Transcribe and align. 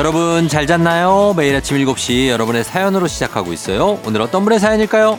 여러분 0.00 0.48
잘 0.48 0.66
잤나요? 0.66 1.34
매일 1.36 1.54
아침 1.54 1.76
7시 1.76 2.28
여러분의 2.28 2.64
사연으로 2.64 3.06
시작하고 3.06 3.52
있어요. 3.52 4.00
오늘 4.06 4.22
어떤 4.22 4.44
분의 4.44 4.58
사연일까요? 4.58 5.18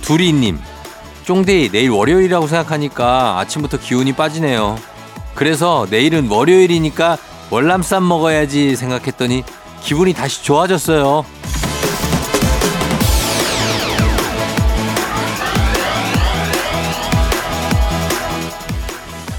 두리님, 0.00 0.58
쫑디 1.26 1.68
내일 1.72 1.90
월요일이라고 1.90 2.46
생각하니까 2.46 3.38
아침부터 3.38 3.78
기운이 3.78 4.14
빠지네요. 4.14 4.78
그래서 5.34 5.86
내일은 5.90 6.30
월요일이니까 6.30 7.18
월남쌈 7.50 8.08
먹어야지 8.08 8.76
생각했더니 8.76 9.44
기분이 9.84 10.12
다시 10.12 10.42
좋아졌어요. 10.42 11.24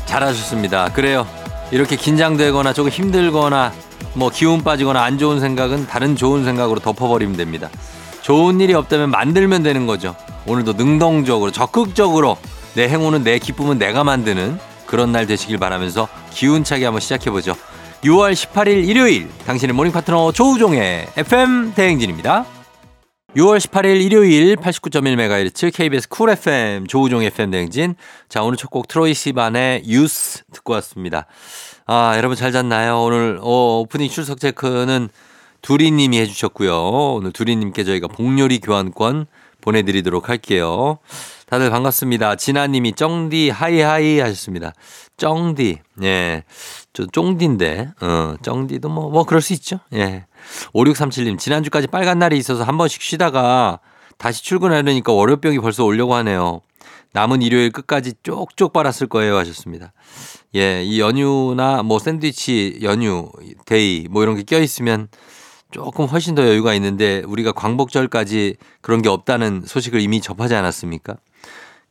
잘하셨습니다. 0.06 0.90
그래요. 0.94 1.26
이렇게 1.72 1.96
긴장되거나 1.96 2.74
조금 2.74 2.92
힘들거나 2.92 3.74
뭐 4.14 4.30
기운 4.30 4.64
빠지거나 4.64 5.02
안 5.02 5.18
좋은 5.18 5.40
생각은 5.40 5.88
다른 5.88 6.16
좋은 6.16 6.44
생각으로 6.44 6.80
덮어버리면 6.80 7.36
됩니다. 7.36 7.70
좋은 8.22 8.62
일이 8.62 8.74
없다면 8.74 9.10
만들면 9.10 9.64
되는 9.64 9.88
거죠. 9.88 10.16
오늘도 10.46 10.74
능동적으로 10.74 11.52
적극적으로 11.52 12.38
내 12.76 12.88
행운은 12.88 13.24
내 13.24 13.40
기쁨은 13.40 13.80
내가 13.80 14.04
만드는 14.04 14.60
그런 14.86 15.12
날 15.12 15.26
되시길 15.26 15.58
바라면서 15.58 16.08
기운차게 16.32 16.86
한번 16.86 17.02
시작해보죠. 17.02 17.56
6월 18.04 18.34
18일 18.34 18.88
일요일 18.88 19.30
당신의 19.46 19.74
모닝 19.74 19.94
파트너 19.94 20.32
조우종의 20.34 21.08
FM 21.16 21.74
대행진입니다. 21.74 22.46
6월 23.38 23.58
18일 23.60 24.02
일요일 24.02 24.58
89.1MHz 24.58 25.74
KBS 25.74 26.10
쿨 26.10 26.30
FM 26.32 26.86
조우종 26.88 27.24
FM 27.24 27.52
대행진. 27.52 27.96
자, 28.30 28.44
오늘 28.44 28.58
첫 28.58 28.70
곡 28.70 28.88
트로이 28.90 29.14
시반의 29.14 29.84
유스 29.88 30.44
듣고 30.52 30.74
왔습니다. 30.74 31.26
아, 31.86 32.14
여러분 32.18 32.36
잘 32.36 32.52
잤나요? 32.52 33.02
오늘 33.02 33.40
어, 33.42 33.80
오프닝 33.80 34.10
출석 34.10 34.40
체크는 34.40 35.10
두리님이 35.62 36.20
해주셨고요. 36.20 36.76
오늘 37.16 37.32
두리님께 37.32 37.86
저희가 37.86 38.08
복요리 38.10 38.60
교환권 38.60 39.28
보내드리도록 39.62 40.28
할게요. 40.28 40.98
다들 41.48 41.70
반갑습니다. 41.70 42.36
진아님이 42.36 42.94
쩡디 42.94 43.50
hi 43.50 43.85
hi 43.85 44.20
하셨습니다. 44.20 44.74
쩡디, 45.18 45.80
예. 46.04 46.44
저 46.94 47.06
쫑디인데, 47.06 47.92
어, 48.02 48.36
쩡디도 48.42 48.90
뭐, 48.90 49.10
뭐 49.10 49.24
그럴 49.24 49.42
수 49.42 49.54
있죠. 49.54 49.80
예. 49.94 50.26
5637님, 50.74 51.38
지난주까지 51.38 51.88
빨간 51.88 52.20
날이 52.20 52.38
있어서 52.38 52.64
한 52.64 52.78
번씩 52.78 53.02
쉬다가 53.02 53.80
다시 54.18 54.44
출근하려니까 54.44 55.14
월요병이 55.14 55.60
벌써 55.60 55.84
오려고 55.86 56.16
하네요. 56.16 56.62
남은 57.14 57.42
일요일 57.44 57.72
끝까지 57.72 58.14
쪽쪽 58.24 58.74
빨았을 58.74 59.08
거예요 59.08 59.38
하셨습니다. 59.38 59.94
예, 60.56 60.84
이 60.84 61.00
연휴나 61.00 61.84
뭐 61.84 62.00
샌드위치 62.00 62.80
연휴, 62.82 63.32
데이 63.66 64.08
뭐 64.10 64.24
이런 64.24 64.36
게 64.36 64.44
껴있으면 64.44 65.10
조금 65.72 66.06
훨씬 66.06 66.36
더 66.36 66.48
여유가 66.48 66.74
있는데 66.76 67.24
우리가 67.26 67.52
광복절까지 67.52 68.58
그런 68.82 69.02
게 69.02 69.10
없다는 69.10 69.64
소식을 69.66 70.02
이미 70.02 70.22
접하지 70.22 70.56
않았습니까? 70.56 71.18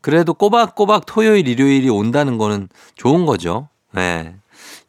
그래도 0.02 0.34
꼬박꼬박 0.34 1.06
토요일, 1.06 1.48
일요일이 1.48 1.88
온다는 1.88 2.36
거는 2.38 2.68
좋은 2.96 3.24
거죠. 3.24 3.68
네. 3.92 4.36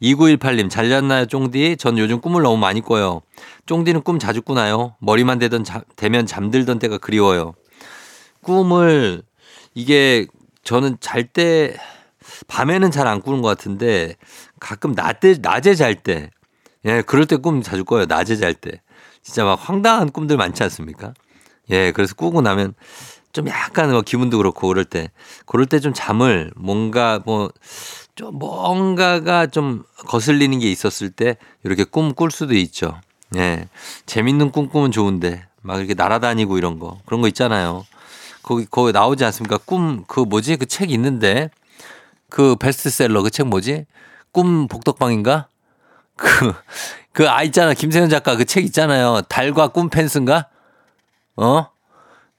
2918님, 0.02 0.68
잘 0.70 0.88
잤나요, 0.88 1.26
쫑디? 1.26 1.76
전 1.78 1.98
요즘 1.98 2.20
꿈을 2.20 2.42
너무 2.42 2.58
많이 2.58 2.80
꿔요. 2.80 3.22
쫑디는 3.66 4.02
꿈 4.02 4.18
자주 4.18 4.42
꾸나요? 4.42 4.96
머리만 5.00 5.38
대던, 5.38 5.64
자, 5.64 5.82
대면 5.96 6.26
잠들던 6.26 6.78
때가 6.78 6.98
그리워요. 6.98 7.54
꿈을, 8.42 9.22
이게 9.74 10.26
저는 10.64 10.98
잘 11.00 11.24
때, 11.24 11.76
밤에는 12.48 12.90
잘 12.90 13.06
안 13.06 13.20
꾸는 13.22 13.40
것 13.42 13.48
같은데, 13.48 14.16
가끔 14.60 14.92
낮에, 14.92 15.36
낮에 15.40 15.74
잘 15.74 15.94
때, 15.94 16.30
예, 16.84 17.02
그럴 17.02 17.26
때 17.26 17.36
꿈 17.36 17.62
자주 17.62 17.84
꿔요. 17.84 18.06
낮에 18.06 18.36
잘 18.36 18.52
때. 18.54 18.82
진짜 19.22 19.44
막 19.44 19.54
황당한 19.54 20.10
꿈들 20.10 20.36
많지 20.36 20.62
않습니까? 20.64 21.14
예, 21.70 21.92
그래서 21.92 22.14
꾸고 22.14 22.42
나면 22.42 22.74
좀 23.34 23.48
약간 23.48 23.90
뭐 23.90 24.00
기분도 24.02 24.38
그렇고 24.38 24.68
그럴 24.68 24.86
때, 24.86 25.10
그럴 25.46 25.66
때 25.66 25.80
좀 25.80 25.92
잠을 25.94 26.52
뭔가 26.56 27.20
뭐, 27.26 27.50
좀 28.14 28.38
뭔가가 28.38 29.46
좀 29.48 29.84
거슬리는 30.08 30.58
게 30.60 30.70
있었을 30.70 31.10
때 31.10 31.36
이렇게 31.64 31.84
꿈 31.84 32.14
꿀 32.14 32.30
수도 32.30 32.54
있죠. 32.54 33.00
예. 33.36 33.68
재밌는 34.06 34.52
꿈 34.52 34.68
꾸면 34.70 34.92
좋은데 34.92 35.46
막 35.62 35.78
이렇게 35.78 35.94
날아다니고 35.94 36.58
이런 36.58 36.78
거 36.78 37.00
그런 37.06 37.20
거 37.20 37.28
있잖아요. 37.28 37.84
거기, 38.42 38.66
거기 38.70 38.92
나오지 38.92 39.24
않습니까? 39.26 39.58
꿈, 39.58 40.04
그 40.06 40.20
뭐지? 40.20 40.56
그 40.56 40.66
책 40.66 40.90
있는데 40.92 41.50
그 42.30 42.56
베스트셀러 42.56 43.22
그 43.22 43.30
책 43.30 43.48
뭐지? 43.48 43.86
꿈 44.32 44.68
복덕방인가? 44.68 45.48
그, 46.16 46.54
그, 47.12 47.28
아, 47.30 47.42
있잖아. 47.44 47.74
김세현 47.74 48.08
작가 48.10 48.36
그 48.36 48.44
책 48.46 48.64
있잖아요. 48.66 49.22
달과 49.28 49.68
꿈 49.68 49.90
펜스인가? 49.90 50.48
어? 51.36 51.66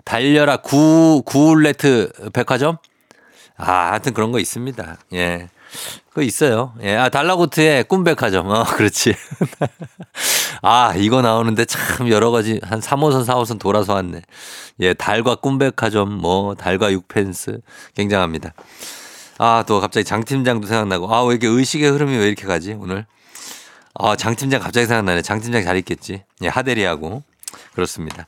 달려라 0.05 0.57
구, 0.57 1.23
구울레트 1.25 2.11
백화점? 2.31 2.77
아, 3.57 3.89
하여튼 3.91 4.13
그런 4.13 4.31
거 4.31 4.39
있습니다. 4.39 4.97
예. 5.13 5.49
그거 6.09 6.21
있어요. 6.21 6.73
예. 6.81 6.95
아, 6.95 7.09
달라고트의 7.09 7.85
꿈백화점. 7.85 8.49
어, 8.49 8.63
그렇지. 8.63 9.15
아, 10.61 10.93
이거 10.95 11.21
나오는데 11.21 11.65
참 11.65 12.09
여러 12.09 12.31
가지 12.31 12.59
한 12.63 12.79
3호선, 12.79 13.25
4호선 13.25 13.59
돌아서 13.59 13.93
왔네. 13.95 14.21
예, 14.81 14.93
달과 14.93 15.35
꿈백화점, 15.35 16.13
뭐, 16.13 16.55
달과 16.55 16.91
육펜스. 16.93 17.59
굉장합니다. 17.95 18.53
아, 19.39 19.63
또 19.67 19.81
갑자기 19.81 20.05
장 20.05 20.23
팀장도 20.23 20.67
생각나고. 20.67 21.13
아, 21.13 21.23
왜 21.23 21.31
이렇게 21.35 21.47
의식의 21.47 21.89
흐름이 21.89 22.15
왜 22.17 22.27
이렇게 22.27 22.45
가지, 22.45 22.73
오늘? 22.73 23.05
아, 23.95 24.15
장 24.15 24.35
팀장 24.35 24.61
갑자기 24.61 24.85
생각나네. 24.85 25.23
장 25.23 25.41
팀장 25.41 25.63
잘 25.63 25.77
있겠지. 25.77 26.23
예, 26.43 26.47
하대리하고. 26.47 27.23
그렇습니다. 27.75 28.25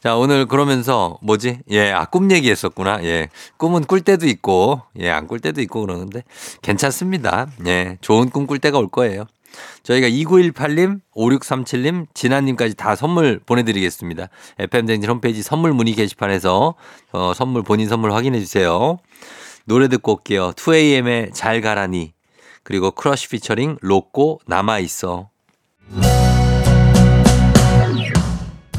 자, 0.00 0.14
오늘 0.16 0.46
그러면서 0.46 1.18
뭐지? 1.22 1.60
예, 1.70 1.90
아, 1.90 2.04
꿈 2.04 2.30
얘기했었구나. 2.30 3.02
예. 3.04 3.28
꿈은 3.56 3.84
꿀 3.84 4.02
때도 4.02 4.26
있고, 4.28 4.82
예, 5.00 5.10
안 5.10 5.26
꿀 5.26 5.40
때도 5.40 5.60
있고 5.62 5.80
그러는데 5.80 6.22
괜찮습니다. 6.62 7.48
예, 7.66 7.96
좋은 8.00 8.30
꿈 8.30 8.46
꿀 8.46 8.58
때가 8.58 8.78
올 8.78 8.88
거예요. 8.88 9.24
저희가 9.82 10.06
2918님, 10.08 11.00
5637님, 11.16 12.06
진아님까지 12.14 12.74
다 12.74 12.94
선물 12.94 13.40
보내드리겠습니다. 13.44 14.28
FM댕진 14.58 15.10
홈페이지 15.10 15.42
선물 15.42 15.72
문의 15.72 15.94
게시판에서 15.94 16.74
어, 17.12 17.32
선물, 17.34 17.62
본인 17.64 17.88
선물 17.88 18.12
확인해 18.12 18.38
주세요. 18.38 18.98
노래 19.64 19.88
듣고 19.88 20.12
올게요. 20.14 20.52
2AM의 20.52 21.32
잘 21.34 21.60
가라니. 21.60 22.12
그리고 22.62 22.90
크러쉬 22.92 23.28
피처링 23.28 23.78
로꼬 23.80 24.40
남아있어. 24.46 25.30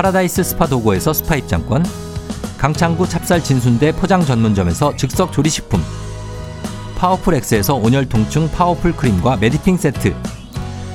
파라다이스 0.00 0.42
스파 0.44 0.66
도고에서 0.66 1.12
스파 1.12 1.36
입장권 1.36 1.84
강창구 2.56 3.06
찹쌀 3.06 3.44
진순대 3.44 3.92
포장 3.92 4.22
전문점에서 4.22 4.96
즉석 4.96 5.30
조리식품 5.30 5.82
파워풀 6.96 7.34
엑스에서 7.34 7.74
온열 7.74 8.08
통증 8.08 8.50
파워풀 8.50 8.96
크림과 8.96 9.36
메디핑 9.36 9.76
세트 9.76 10.14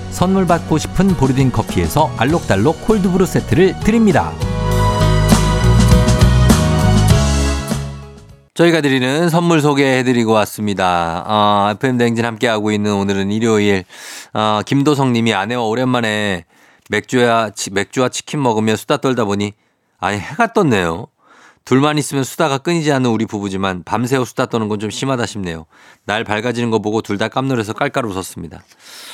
선물 0.09 0.47
받고 0.47 0.79
싶은 0.79 1.09
보르딘 1.09 1.51
커피에서 1.51 2.09
알록달록 2.17 2.83
콜드브루 2.87 3.27
세트를 3.27 3.79
드립니다. 3.81 4.31
저희가 8.55 8.79
드리는 8.79 9.29
선물 9.29 9.59
소개해드리고 9.59 10.31
왔습니다. 10.31 11.25
어, 11.27 11.71
FM 11.75 11.97
댕진 11.97 12.23
함께하고 12.23 12.71
있는 12.71 12.93
오늘은 12.93 13.29
일요일. 13.31 13.83
어, 14.33 14.61
김도성 14.65 15.11
님이 15.11 15.33
아내와 15.33 15.61
오랜만에 15.63 16.45
맥주와, 16.89 17.51
맥주와 17.71 18.09
치킨 18.09 18.41
먹으며 18.41 18.75
수다 18.75 18.97
떨다 18.97 19.25
보니, 19.25 19.53
아니, 19.99 20.19
해가 20.19 20.53
떴네요. 20.53 21.07
둘만 21.65 21.97
있으면 21.97 22.23
수다가 22.23 22.59
끊이지 22.59 22.91
않는 22.91 23.09
우리 23.09 23.25
부부지만 23.25 23.83
밤새워 23.85 24.23
수다 24.23 24.45
떠는 24.45 24.67
건 24.67 24.79
좀 24.79 24.91
심하다 24.91 25.25
싶네요. 25.25 25.65
날 26.05 26.23
밝아지는 26.23 26.69
거 26.69 26.77
보고 26.77 27.01
둘 27.01 27.17
다 27.17 27.27
깜놀해서 27.27 27.73
깔깔 27.73 28.05
웃었습니다. 28.05 28.61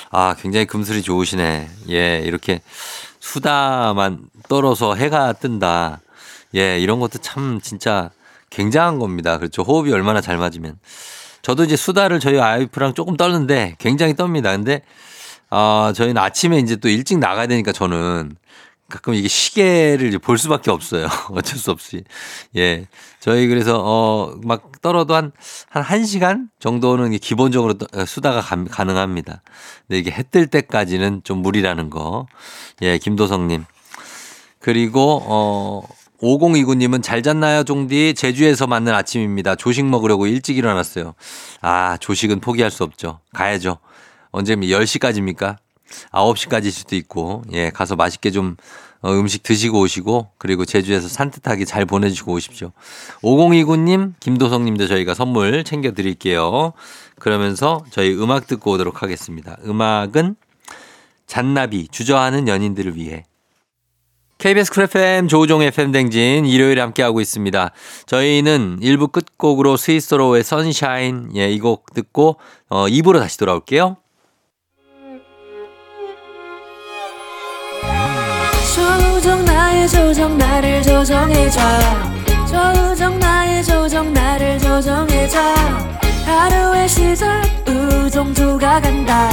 아, 0.10 0.36
굉장히 0.38 0.66
금슬이 0.66 1.02
좋으시네. 1.02 1.70
예, 1.92 2.20
이렇게 2.26 2.62
수다만 3.22 4.20
떨어서 4.50 4.96
해가 4.96 5.32
뜬다. 5.34 6.02
예, 6.56 6.78
이런 6.78 7.00
것도 7.00 7.20
참 7.20 7.62
진짜 7.62 8.10
굉장한 8.50 9.00
겁니다. 9.00 9.38
그렇죠. 9.38 9.62
호흡이 9.62 9.94
얼마나 9.94 10.20
잘 10.20 10.36
맞으면. 10.38 10.78
저도 11.44 11.64
이제 11.64 11.78
수다를 11.78 12.20
저희 12.20 12.38
아이프랑 12.38 12.94
조금 12.96 13.16
떨는데 13.16 13.78
굉장히 13.80 14.14
떱니다. 14.14 14.52
근데, 14.52 14.82
어, 15.52 15.92
저희는 15.96 16.18
아침에 16.18 16.60
이제 16.60 16.76
또 16.78 16.90
일찍 16.90 17.20
나가야 17.20 17.48
되니까 17.48 17.72
저는 17.72 18.36
가끔 18.90 19.14
이게 19.14 19.28
시계를 19.30 20.18
볼 20.20 20.38
수밖에 20.38 20.70
없어요. 20.72 21.08
어쩔 21.32 21.58
수 21.58 21.72
없이. 21.72 22.04
예. 22.58 22.88
저희 23.22 23.48
그래서, 23.48 23.82
어, 23.84 24.36
막 24.44 24.82
떨어도 24.82 25.16
한, 25.16 25.32
한 25.70 25.84
1시간 25.84 26.48
정도는 26.60 27.18
기본적으로 27.20 27.76
수다가 28.06 28.42
가, 28.42 28.64
가 28.66 28.84
능합니다. 28.84 29.44
근데 29.88 30.00
이게 30.00 30.12
해 30.12 30.24
뜰 30.24 30.48
때까지는 30.48 31.22
좀 31.24 31.38
무리라는 31.40 31.90
거. 31.90 32.26
예, 32.82 32.98
김도성님. 32.98 33.66
그리고, 34.60 35.22
어, 35.26 35.84
5029님은 36.22 37.02
잘 37.02 37.24
잤나요, 37.24 37.64
종디? 37.64 38.14
제주에서 38.16 38.68
맞는 38.68 38.94
아침입니다. 38.94 39.56
조식 39.56 39.86
먹으려고 39.86 40.28
일찍 40.28 40.58
일어났어요. 40.58 41.16
아, 41.62 41.98
조식은 42.00 42.42
포기할 42.42 42.70
수 42.72 42.84
없죠. 42.84 43.20
가야죠. 43.34 43.78
언제입니까? 44.32 44.80
10시까지입니까? 44.80 45.58
9시까지일 46.12 46.72
수도 46.72 46.96
있고, 46.96 47.44
예, 47.52 47.70
가서 47.70 47.96
맛있게 47.96 48.32
좀 48.32 48.56
어, 49.04 49.12
음식 49.14 49.42
드시고 49.42 49.80
오시고, 49.80 50.30
그리고 50.38 50.64
제주에서 50.64 51.08
산뜻하게 51.08 51.66
잘 51.66 51.86
보내주고 51.86 52.34
오십시오. 52.34 52.72
5029님, 53.24 54.14
김도성님도 54.20 54.88
저희가 54.88 55.16
선물 55.16 55.64
챙겨드릴게요. 55.64 56.74
그러면서 57.18 57.84
저희 57.90 58.14
음악 58.14 58.46
듣고 58.46 58.72
오도록 58.72 59.02
하겠습니다. 59.02 59.58
음악은 59.66 60.36
잔나비, 61.26 61.88
주저하는 61.88 62.48
연인들을 62.48 62.96
위해. 62.96 63.26
KBS 64.38 64.72
쿨 64.72 64.84
FM 64.84 65.28
조우종 65.28 65.62
FM 65.62 65.92
대행진 65.92 66.46
일요일에 66.46 66.82
함께하고 66.82 67.22
있습니다. 67.22 67.72
저희는 68.08 68.80
1부 68.82 69.12
끝곡으로 69.12 69.78
스윗소로우의 69.78 70.44
Sunshine 70.44 71.32
예, 71.36 71.52
이 71.52 71.60
곡 71.60 71.94
듣고 71.94 72.38
어, 72.70 72.86
2부로 72.88 73.20
다시 73.20 73.38
돌아올게요. 73.38 73.98
나의 79.82 79.90
조정 79.90 80.38
나를 80.38 80.84
조정해줘. 80.84 81.60
조우종 82.48 83.18
나의 83.18 83.64
조정 83.64 84.14
나를 84.14 84.60
조정해줘. 84.60 85.40
하루의 86.24 86.88
시절 86.88 87.42
우정조가 87.68 88.82
간다. 88.82 89.30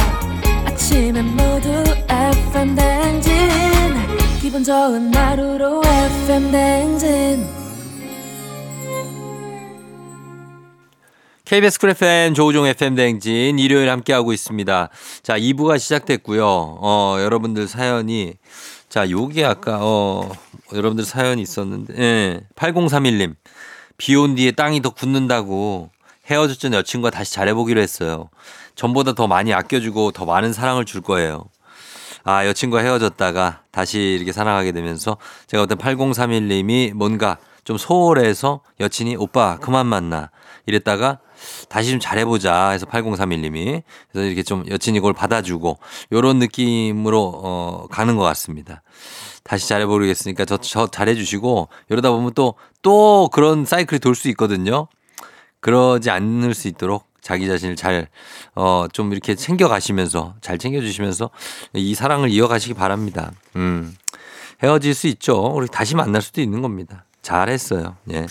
아침엔 0.65 1.27
모두 1.37 1.69
FM 2.09 2.75
댕진. 2.75 3.33
기분 4.41 4.65
좋은 4.65 5.15
하루로 5.15 5.83
FM 5.85 6.51
댕진. 6.51 7.47
KBS 11.45 11.79
쿨 11.79 11.91
FM 11.91 12.33
조우종 12.33 12.67
FM 12.67 12.95
댕진 12.95 13.59
일요일 13.59 13.91
함께하고 13.91 14.33
있습니다. 14.33 14.89
자, 15.23 15.39
2부가 15.39 15.79
시작됐고요. 15.79 16.45
어, 16.47 17.17
여러분들 17.21 17.69
사연이 17.69 18.35
자, 18.89 19.09
요게 19.09 19.45
아까 19.45 19.79
어, 19.83 20.31
여러분들 20.73 21.05
사연이 21.05 21.43
있었는데 21.43 21.95
예. 21.99 22.41
8031님. 22.57 23.35
비 23.99 24.15
온 24.15 24.35
뒤에 24.37 24.53
땅이 24.53 24.81
더 24.81 24.91
굳는다고 24.91 25.91
헤어졌던 26.31 26.73
여친과 26.75 27.11
다시 27.11 27.33
잘해보기로 27.35 27.81
했어요. 27.81 28.31
전보다 28.77 29.13
더 29.15 29.27
많이 29.27 29.53
아껴주고 29.53 30.13
더 30.13 30.25
많은 30.25 30.53
사랑을 30.53 30.85
줄 30.85 31.01
거예요. 31.01 31.47
아, 32.25 32.47
여친과 32.47 32.81
헤어졌다가 32.81 33.63
다시 33.73 33.99
이렇게 34.17 34.33
살아가게 34.33 34.73
되면서 34.73 35.17
제가 35.49 35.63
어떤 35.65 35.79
8031님이 35.79 36.93
뭔가 36.93 37.39
좀 37.65 37.77
소홀해서 37.77 38.61
여친이 38.81 39.17
오빠 39.17 39.59
그만 39.59 39.87
만나 39.87 40.31
이랬다가 40.67 41.19
다시 41.69 41.91
좀 41.91 42.01
잘해보자 42.01 42.71
해서 42.71 42.87
8031님이 42.87 43.83
그래서 44.11 44.27
이렇게 44.27 44.43
좀 44.43 44.65
여친이 44.69 45.01
그걸 45.01 45.13
받아주고 45.13 45.79
요런 46.13 46.39
느낌으로 46.39 47.33
어, 47.45 47.87
가는 47.91 48.17
것 48.17 48.23
같습니다. 48.25 48.83
다시 49.45 49.69
잘해보겠으니까 49.69 50.45
저, 50.45 50.59
저 50.59 50.87
잘해주시고 50.89 51.69
이러다 51.89 52.11
보면 52.11 52.33
또, 52.35 52.55
또 52.83 53.29
그런 53.33 53.65
사이클이 53.65 54.01
돌 54.01 54.15
수 54.15 54.29
있거든요. 54.31 54.89
그러지 55.61 56.11
않을 56.11 56.55
수 56.55 56.69
있도록 56.69 57.07
자기 57.21 57.47
자신을 57.47 57.77
잘, 57.77 58.09
어, 58.55 58.87
좀 58.93 59.13
이렇게 59.13 59.35
챙겨가시면서 59.35 60.35
잘 60.41 60.59
챙겨주시면서 60.59 61.31
이 61.75 61.95
사랑을 61.95 62.31
이어가시기 62.31 62.75
바랍니다. 62.75 63.33
음. 63.57 63.95
헤어질 64.63 64.95
수 64.95 65.07
있죠. 65.09 65.41
우리 65.55 65.69
다시 65.69 65.95
만날 65.95 66.23
수도 66.23 66.41
있는 66.41 66.63
겁니다. 66.63 67.05
잘했어요. 67.23 67.97
예. 68.13 68.27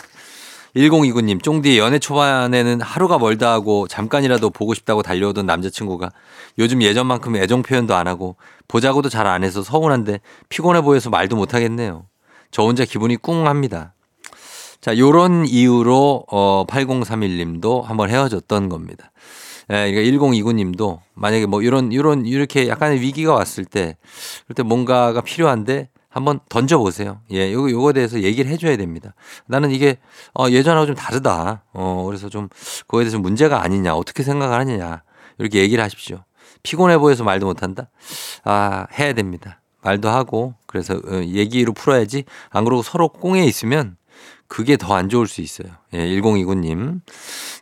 1029님, 0.78 1.42
쫑디 1.42 1.80
연애 1.80 1.98
초반에는 2.00 2.82
하루가 2.82 3.18
멀다 3.18 3.52
하고 3.52 3.88
잠깐이라도 3.88 4.52
보고 4.52 4.74
싶다고 4.74 5.02
달려오던 5.02 5.46
남자친구가 5.46 6.12
요즘 6.60 6.82
예전만큼 6.82 7.36
애정 7.36 7.64
표현도 7.64 7.96
안 7.96 8.08
하고 8.08 8.36
보자고도 8.68 9.10
잘 9.10 9.28
안 9.28 9.44
해서 9.44 9.62
서운한데 9.62 10.20
피곤해 10.50 10.82
보여서 10.82 11.10
말도 11.10 11.36
못 11.36 11.54
하겠네요. 11.54 12.06
저 12.52 12.64
혼자 12.64 12.86
기분이 12.86 13.18
꿍합니다. 13.18 13.94
자, 14.80 14.98
요런 14.98 15.48
이유로 15.48 16.26
어 16.30 16.66
8031님도 16.68 17.84
한번 17.84 18.10
헤어졌던 18.10 18.70
겁니다. 18.70 19.12
예, 19.70 19.92
그러니까 19.92 20.18
1029님도 20.26 21.00
만약에 21.14 21.46
뭐 21.46 21.62
이런 21.62 21.92
이런 21.92 22.26
이렇게 22.26 22.70
약간의 22.70 23.02
위기가 23.02 23.34
왔을 23.34 23.66
때 23.66 23.98
그때 24.48 24.64
뭔가가 24.64 25.20
필요한데 25.22 25.90
한번 26.18 26.40
던져보세요. 26.50 27.22
예, 27.32 27.54
요거, 27.54 27.70
요거에 27.70 27.94
대해서 27.94 28.22
얘기를 28.22 28.50
해줘야 28.50 28.76
됩니다. 28.76 29.14
나는 29.46 29.70
이게, 29.70 29.98
어, 30.34 30.50
예전하고 30.50 30.88
좀 30.88 30.96
다르다. 30.96 31.62
어, 31.74 32.04
그래서 32.08 32.28
좀, 32.28 32.50
그거에 32.88 33.04
대해서 33.04 33.20
문제가 33.20 33.62
아니냐. 33.62 33.94
어떻게 33.94 34.24
생각을 34.24 34.58
하느냐. 34.60 35.04
이렇게 35.38 35.60
얘기를 35.60 35.84
하십시오. 35.84 36.24
피곤해 36.64 36.98
보여서 36.98 37.24
말도 37.24 37.46
못한다? 37.46 37.90
아, 38.44 38.88
해야 38.98 39.14
됩니다. 39.14 39.62
말도 39.84 40.10
하고, 40.10 40.56
그래서 40.66 40.96
어, 40.96 41.22
얘기로 41.24 41.74
풀어야지. 41.74 42.24
안 42.50 42.64
그러고 42.66 42.82
서로 42.82 43.10
꽁에 43.10 43.46
있으면 43.46 43.96
그게 44.48 44.76
더 44.76 44.96
안 44.96 45.10
좋을 45.10 45.28
수 45.28 45.42
있어요. 45.42 45.68
예, 45.94 46.00
1029님. 46.00 47.02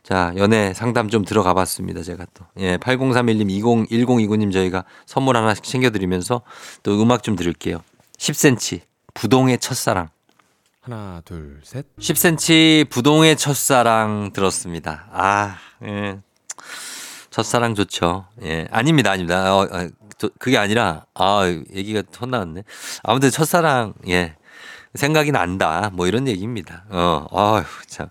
자, 0.02 0.32
연애 0.38 0.74
상담 0.74 1.10
좀 1.10 1.26
들어가 1.26 1.54
봤습니다. 1.54 2.04
제가 2.04 2.26
또. 2.34 2.46
예, 2.58 2.78
8031님, 2.78 3.50
20, 3.50 3.90
1029님 3.90 4.54
저희가 4.54 4.86
선물 5.06 5.36
하나씩 5.36 5.66
챙겨드리면서 5.66 6.42
또 6.84 7.02
음악 7.02 7.22
좀 7.22 7.36
들을게요. 7.36 7.82
10cm, 8.18 8.82
부동의 9.14 9.58
첫사랑. 9.60 10.10
하나, 10.82 11.22
둘, 11.26 11.62
셋. 11.64 11.86
10cm, 11.98 12.90
부동의 12.90 13.38
첫사랑 13.38 14.32
들었습니다. 14.34 15.08
아, 15.12 15.58
예. 15.84 16.20
첫사랑 17.32 17.76
좋죠. 17.76 18.28
예. 18.44 18.68
아닙니다, 18.72 19.12
아닙니다. 19.12 19.56
어, 19.56 19.64
어, 19.64 19.90
그게 20.40 20.58
아니라, 20.58 21.06
아, 21.16 21.42
얘기가 21.74 22.04
헛나왔네. 22.20 22.64
아무튼 23.04 23.32
첫사랑, 23.32 23.94
예. 24.08 24.36
생각이 24.94 25.32
난다. 25.32 25.90
뭐 25.92 26.08
이런 26.08 26.28
얘기입니다. 26.28 26.86
어, 26.90 27.28
아휴, 27.32 27.64
참. 27.88 28.08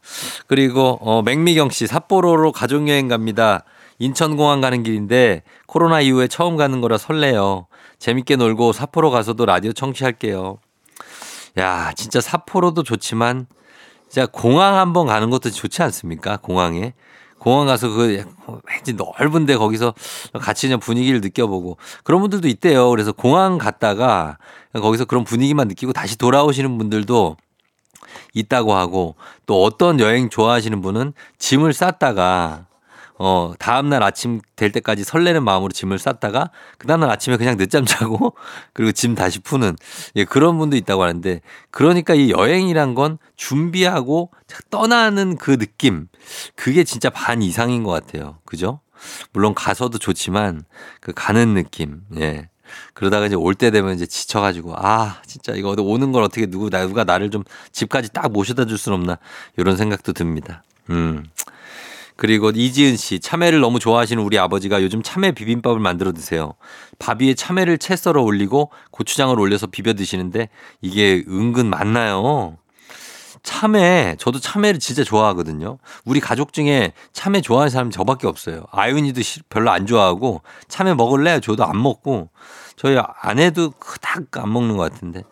그리고, 0.47 0.99
어, 1.01 1.23
맹미경 1.23 1.71
씨, 1.71 1.87
삿포로로 1.87 2.53
가족여행 2.53 3.09
갑니다. 3.09 3.65
인천공항 3.99 4.61
가는 4.61 4.83
길인데 4.83 5.43
코로나 5.67 6.01
이후에 6.01 6.29
처음 6.29 6.57
가는 6.57 6.81
거라 6.81 6.99
설레요. 6.99 7.67
재밌게 8.05 8.37
놀고 8.37 8.75
삿포로 8.75 9.11
가서도 9.11 9.47
라디오 9.47 9.73
청취할게요. 9.73 10.59
야, 11.57 11.93
진짜 11.95 12.21
삿포로도 12.21 12.83
좋지만 12.83 13.47
진짜 14.11 14.27
공항 14.27 14.77
한번 14.77 15.07
가는 15.07 15.31
것도 15.31 15.51
좋지 15.51 15.83
않습니까? 15.85 16.37
공항에. 16.37 16.93
공항 17.39 17.67
가서 17.67 17.89
그 17.89 18.23
왠지 18.69 18.93
넓은데 18.93 19.57
거기서 19.57 19.95
같이 20.35 20.67
그냥 20.67 20.81
분위기를 20.81 21.23
느껴보고 21.23 21.79
그런 22.03 22.21
분들도 22.21 22.47
있대요. 22.47 22.91
그래서 22.91 23.13
공항 23.13 23.57
갔다가 23.57 24.37
거기서 24.75 25.07
그런 25.07 25.25
분위기만 25.25 25.67
느끼고 25.69 25.95
다시 25.95 26.19
돌아오시는 26.19 26.77
분들도 26.77 27.39
있다고 28.35 28.75
하고 28.75 29.15
또 29.47 29.65
어떤 29.65 29.99
여행 29.99 30.29
좋아하시는 30.29 30.83
분은 30.83 31.15
짐을 31.39 31.73
쌌다가 31.73 32.67
어, 33.19 33.55
다음날 33.59 34.03
아침 34.03 34.41
될 34.57 34.73
때까지 34.73 35.05
설레는 35.05 35.45
마음으로 35.45 35.73
짐을 35.73 35.99
쌌다가 35.99 36.51
그 36.79 36.87
다음날 36.87 37.11
아침에 37.11 37.37
그냥 37.37 37.57
늦잠 37.57 37.85
자고 37.85 38.35
그리고 38.73 38.93
짐 38.93 39.15
다시 39.15 39.39
푸는 39.39 39.77
예, 40.17 40.25
그런 40.25 40.59
분도 40.59 40.77
있다고 40.77 41.03
하는데 41.03 41.41
그러니까 41.71 42.15
이 42.15 42.31
여행이란 42.31 42.95
건 42.95 43.19
준비하고 43.37 44.33
떠나는 44.71 45.37
그 45.37 45.59
느낌 45.59 46.09
그게 46.57 46.83
진짜 46.85 47.09
반 47.11 47.43
이상인 47.43 47.85
것 47.85 47.91
같아요. 47.93 48.39
그죠? 48.45 48.81
물론 49.33 49.55
가서도 49.55 49.99
좋지만 49.99 50.65
그 51.01 51.13
가는 51.15 51.55
느낌. 51.55 52.03
예. 52.17 52.49
그러다가 52.95 53.27
이제 53.27 53.37
올 53.37 53.55
때 53.55 53.71
되면 53.71 53.95
이제 53.95 54.07
지쳐가지고 54.07 54.75
아 54.77 55.23
진짜 55.27 55.53
이거 55.55 55.77
오는 55.79 56.11
걸 56.11 56.23
어떻게 56.25 56.47
누구 56.47 56.71
누가 56.71 57.05
나를 57.05 57.31
좀 57.31 57.45
집까지 57.71 58.13
딱 58.13 58.33
모셔다 58.33 58.65
줄 58.65 58.79
수는 58.79 58.99
없나 58.99 59.19
이런 59.57 59.77
생각도 59.77 60.13
듭니다. 60.13 60.65
음. 60.91 61.25
그리고 62.17 62.51
이지은 62.51 62.97
씨, 62.97 63.19
참외를 63.19 63.61
너무 63.61 63.79
좋아하시는 63.79 64.23
우리 64.23 64.39
아버지가 64.39 64.83
요즘 64.83 65.03
참외 65.03 65.33
비빔밥을 65.33 65.81
만들어 65.81 66.13
드세요. 66.13 66.55
밥 66.99 67.21
위에 67.21 67.35
참외를 67.35 67.79
채 67.79 67.97
썰어 67.97 68.23
올리고 68.23 68.71
고추장을 68.93 69.39
올려서 69.39 69.67
비벼 69.67 69.95
드시는데 69.95 70.49
이게 70.81 71.25
은근 71.29 71.69
맞나요? 71.69 72.57
참외, 73.43 74.17
저도 74.19 74.39
참외를 74.39 74.81
진짜 74.81 75.05
좋아하거든요. 75.05 75.79
우리 76.05 76.19
가족 76.19 76.53
중에 76.53 76.93
참외 77.13 77.43
좋아하는 77.43 77.69
사람이 77.69 77.91
저밖에 77.91 78.27
없어요. 78.27 78.65
아윤이도 78.71 79.21
별로 79.51 79.71
안 79.71 79.87
좋아하고 79.87 80.41
참외 80.69 80.95
먹을래? 80.95 81.41
저도 81.41 81.65
안 81.65 81.81
먹고 81.83 82.31
저희 82.77 82.97
아내도 83.21 83.71
그닥 83.73 84.39
안 84.39 84.53
먹는 84.53 84.77
것 84.77 84.91
같은데 84.91 85.25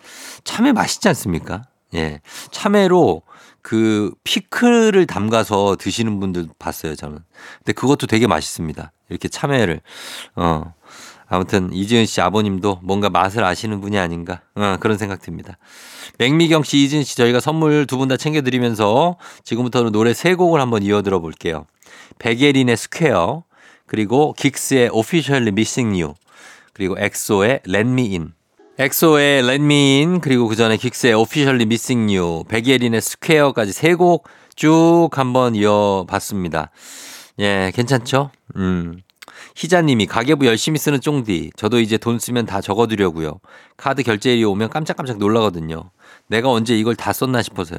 참외 0.45 0.73
맛있지 0.73 1.09
않습니까? 1.09 1.62
예. 1.95 2.21
참외로 2.51 3.23
그 3.62 4.12
피클을 4.25 5.07
담가서 5.07 5.76
드시는 5.78 6.19
분들 6.21 6.49
봤어요, 6.59 6.95
저는. 6.97 7.19
근데 7.59 7.73
그것도 7.73 8.07
되게 8.07 8.26
맛있습니다. 8.26 8.92
이렇게 9.09 9.28
참외를. 9.28 9.81
어. 10.37 10.75
아무튼 11.28 11.73
이지은 11.73 12.04
씨 12.04 12.21
아버님도 12.21 12.81
뭔가 12.83 13.09
맛을 13.09 13.42
아시는 13.42 13.81
분이 13.81 13.97
아닌가 13.99 14.42
어, 14.54 14.76
그런 14.81 14.99
생각 14.99 15.23
듭니다. 15.23 15.57
맥미경 16.19 16.62
씨, 16.62 16.85
이지은 16.85 17.04
씨 17.04 17.16
저희가 17.16 17.40
선물 17.40 17.87
두 17.87 17.97
분 17.97 18.09
다 18.09 18.19
챙겨드리면서 18.19 19.16
지금부터는 19.42 19.92
노래 19.92 20.12
세 20.12 20.35
곡을 20.35 20.61
한번 20.61 20.83
이어 20.83 21.00
들어볼게요. 21.00 21.64
백예린의 22.19 22.76
Square 22.76 23.45
그리고 23.87 24.35
긱스의 24.37 24.90
Officially 24.92 25.49
Missing 25.49 26.02
You 26.02 26.14
그리고 26.75 26.97
엑소의 26.99 27.61
Me 27.66 28.11
In 28.11 28.33
엑소의 28.79 29.43
Let 29.45 29.62
Me 29.62 29.99
In 30.00 30.21
그리고 30.21 30.49
그 30.49 30.57
전에 30.57 30.76
긱스의 30.76 31.14
Officially 31.14 31.62
Missing 31.62 32.17
You 32.17 32.45
백예린의 32.49 33.00
Square까지 33.00 33.73
세 33.73 33.95
곡 33.95 34.25
쭉 34.55 35.09
한번 35.12 35.55
이어봤습니다. 35.55 36.71
예, 37.38 37.73
괜찮죠? 37.75 38.31
음. 38.57 39.00
희자님이 39.57 40.07
가계부 40.07 40.47
열심히 40.47 40.79
쓰는 40.79 41.00
쫑디. 41.00 41.52
저도 41.57 41.81
이제 41.81 41.97
돈 41.97 42.19
쓰면 42.19 42.47
다 42.47 42.61
적어두려고요. 42.61 43.41
카드 43.76 44.02
결제일이 44.02 44.45
오면 44.45 44.69
깜짝깜짝 44.69 45.19
놀라거든요. 45.19 45.91
내가 46.26 46.50
언제 46.50 46.76
이걸 46.76 46.97
다 46.97 47.12
썼나 47.12 47.43
싶어서요. 47.43 47.79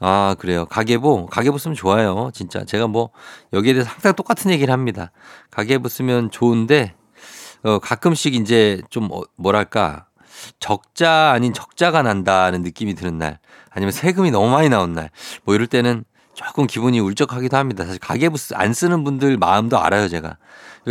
아, 0.00 0.34
그래요. 0.38 0.64
가계부, 0.66 1.26
가계부 1.26 1.58
쓰면 1.58 1.76
좋아요. 1.76 2.30
진짜. 2.34 2.64
제가 2.64 2.86
뭐, 2.86 3.10
여기에 3.52 3.74
대해서 3.74 3.90
항상 3.90 4.14
똑같은 4.14 4.50
얘기를 4.50 4.72
합니다. 4.72 5.12
가계부 5.50 5.88
쓰면 5.88 6.30
좋은데, 6.30 6.94
어, 7.64 7.78
가끔씩 7.78 8.34
이제 8.34 8.80
좀, 8.90 9.08
어, 9.12 9.22
뭐랄까, 9.36 10.06
적자 10.58 11.30
아닌 11.32 11.52
적자가 11.52 12.02
난다는 12.02 12.62
느낌이 12.62 12.94
드는 12.94 13.18
날, 13.18 13.38
아니면 13.70 13.92
세금이 13.92 14.30
너무 14.30 14.50
많이 14.50 14.68
나온 14.68 14.92
날, 14.92 15.10
뭐 15.44 15.54
이럴 15.54 15.66
때는 15.66 16.04
조금 16.34 16.66
기분이 16.66 16.98
울적하기도 16.98 17.56
합니다. 17.56 17.84
사실 17.84 18.00
가계부 18.00 18.36
안 18.54 18.72
쓰는 18.72 19.04
분들 19.04 19.36
마음도 19.36 19.78
알아요, 19.78 20.08
제가. 20.08 20.38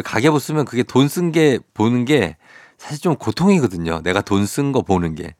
가계부 0.03 0.39
쓰면 0.39 0.65
그게 0.65 0.83
돈 0.83 1.07
쓴 1.07 1.31
게 1.31 1.59
보는 1.73 2.05
게 2.05 2.37
사실 2.77 3.01
좀 3.01 3.15
고통이거든요. 3.15 4.01
내가 4.03 4.21
돈 4.21 4.45
쓴 4.45 4.71
거 4.71 4.81
보는 4.83 5.15
게. 5.15 5.35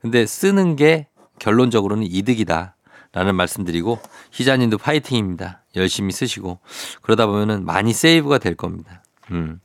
근데 0.00 0.26
쓰는 0.26 0.76
게 0.76 1.06
결론적으로는 1.38 2.04
이득이다. 2.04 2.74
라는 3.12 3.34
말씀드리고 3.36 3.98
희자님도 4.32 4.76
파이팅입니다. 4.78 5.62
열심히 5.76 6.12
쓰시고 6.12 6.58
그러다 7.00 7.26
보면은 7.26 7.64
많이 7.64 7.94
세이브가 7.94 8.36
될 8.38 8.54
겁니다. 8.54 9.02
음. 9.30 9.60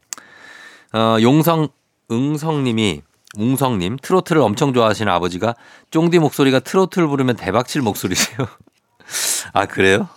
어, 0.93 1.17
용성 1.21 1.69
응성님이 2.11 3.01
웅성님 3.35 3.97
트로트를 4.01 4.41
엄청 4.41 4.73
좋아하시는 4.73 5.11
아버지가 5.11 5.55
쫑디 5.89 6.19
목소리가 6.19 6.59
트로트를 6.59 7.07
부르면 7.07 7.35
대박칠 7.35 7.81
목소리세요. 7.81 8.47
아 9.53 9.65
그래요? 9.65 10.07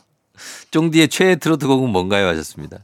쫑디의 0.71 1.09
최애 1.09 1.37
트로트 1.37 1.67
곡은 1.67 1.89
뭔가요? 1.91 2.29
하셨습니다. 2.29 2.79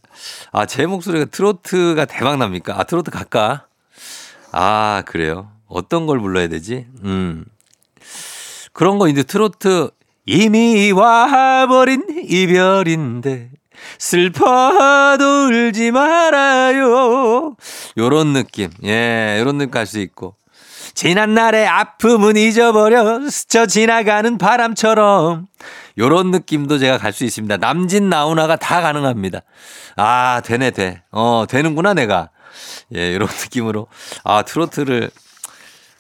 아, 0.53 0.65
제 0.65 0.87
목소리가 0.87 1.27
트로트가 1.27 2.07
대박 2.07 2.39
납니까? 2.39 2.79
아, 2.79 2.85
트로트 2.85 3.11
갈까? 3.11 3.67
아, 4.51 5.03
그래요? 5.05 5.51
어떤 5.67 6.07
걸 6.07 6.19
불러야 6.21 6.49
되지? 6.49 6.87
음. 7.05 7.45
그런 8.73 8.99
거 8.99 9.09
이제 9.09 9.23
트로트 9.23 9.91
이미 10.25 10.93
와버린 10.93 12.25
이별인데 12.29 13.51
슬퍼도 13.99 15.49
울지 15.49 15.91
말아요. 15.91 16.87
요런 17.99 18.33
느낌. 18.33 18.71
예, 18.85 19.37
요런 19.41 19.59
느낌 19.59 19.71
갈 19.71 19.87
수 19.87 19.99
있고. 20.01 20.37
지난 20.95 21.35
날의 21.35 21.67
아픔은 21.67 22.37
잊어버려 22.37 23.29
스쳐 23.31 23.67
지나가는 23.67 24.37
바람처럼 24.37 25.47
요런 25.99 26.31
느낌도 26.33 26.79
제가 26.79 26.99
갈 26.99 27.13
수 27.13 27.25
있습니다. 27.25 27.57
남진 27.59 28.09
나훈아가 28.09 28.57
다 28.57 28.81
가능합니다. 28.81 29.41
아, 29.97 30.41
되네, 30.45 30.71
돼. 30.73 31.03
어, 31.11 31.45
되는구나, 31.49 31.95
내가. 31.95 32.31
예, 32.95 33.15
요런 33.15 33.29
느낌으로. 33.43 33.87
아, 34.25 34.43
트로트를 34.43 35.11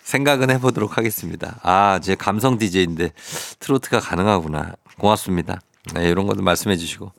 생각은 0.03 0.51
해보도록 0.51 0.99
하겠습니다. 0.99 1.59
아, 1.63 2.01
제 2.03 2.15
감성 2.15 2.59
DJ인데 2.59 3.13
트로트가 3.61 4.01
가능하구나. 4.01 4.73
고맙습니다. 4.99 5.61
네, 5.95 6.09
이런 6.09 6.27
것도 6.27 6.43
말씀해 6.43 6.77
주시고. 6.77 7.13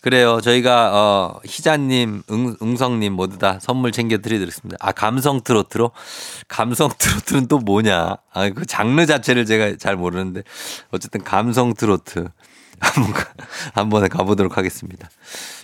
그래요. 0.00 0.40
저희가 0.40 0.90
어 0.94 1.40
희자님, 1.44 2.22
응, 2.30 2.56
응성님 2.62 3.12
모두 3.12 3.38
다 3.38 3.58
선물 3.60 3.92
챙겨 3.92 4.16
드리겠습니다. 4.18 4.78
아 4.80 4.92
감성 4.92 5.42
트로트로 5.42 5.90
감성 6.48 6.90
트로트는 6.96 7.48
또 7.48 7.58
뭐냐? 7.58 8.16
아그 8.32 8.64
장르 8.66 9.04
자체를 9.04 9.44
제가 9.44 9.76
잘 9.76 9.96
모르는데 9.96 10.42
어쨌든 10.90 11.22
감성 11.22 11.74
트로트 11.74 12.28
한번 12.80 13.14
한번 13.74 14.08
가보도록 14.08 14.56
하겠습니다. 14.56 15.10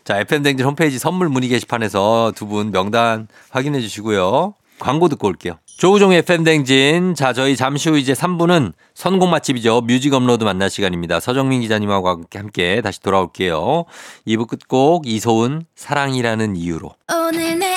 자 0.05 0.19
FM 0.21 0.43
댕진 0.43 0.67
홈페이지 0.67 0.99
선물 0.99 1.31
문의 1.31 1.49
게시판에서 1.49 2.33
두 2.37 2.47
분 2.47 2.71
명단 2.73 3.29
확인해 3.51 3.81
주시고요. 3.81 4.55
광고 4.79 5.09
듣고 5.09 5.29
올게요. 5.29 5.59
조우종의 5.77 6.19
FM댕진. 6.19 7.15
자, 7.15 7.35
저희 7.35 7.55
잠시 7.55 7.91
후 7.91 7.99
이제 7.99 8.15
3부는 8.15 8.73
선곡 8.95 9.29
맛집이죠. 9.29 9.83
뮤직 9.83 10.15
업로드 10.15 10.43
만날 10.45 10.71
시간입니다. 10.71 11.21
서정민 11.21 11.61
기자님하고 11.61 12.25
함께 12.35 12.81
다시 12.81 13.01
돌아올게요. 13.03 13.85
2부 14.27 14.49
끝곡 14.49 15.07
이소은 15.07 15.67
사랑이라는 15.75 16.57
이유로. 16.57 16.95
오늘 17.13 17.59
내 17.59 17.77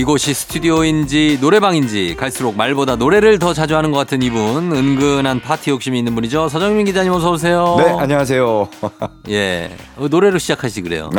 이곳이 0.00 0.32
스튜디오인지 0.32 1.40
노래방인지 1.42 2.16
갈수록 2.18 2.56
말보다 2.56 2.96
노래를 2.96 3.38
더 3.38 3.52
자주 3.52 3.76
하는 3.76 3.90
것 3.92 3.98
같은 3.98 4.22
이분 4.22 4.72
은근한 4.72 5.40
파티 5.40 5.68
욕심이 5.68 5.98
있는 5.98 6.14
분이죠 6.14 6.48
서정민 6.48 6.86
기자님 6.86 7.12
어서 7.12 7.32
오세요. 7.32 7.76
네, 7.78 7.84
안녕하세요. 7.98 8.68
예 9.28 9.70
어, 9.98 10.08
노래로 10.08 10.38
시작하시 10.38 10.80
그래요. 10.80 11.10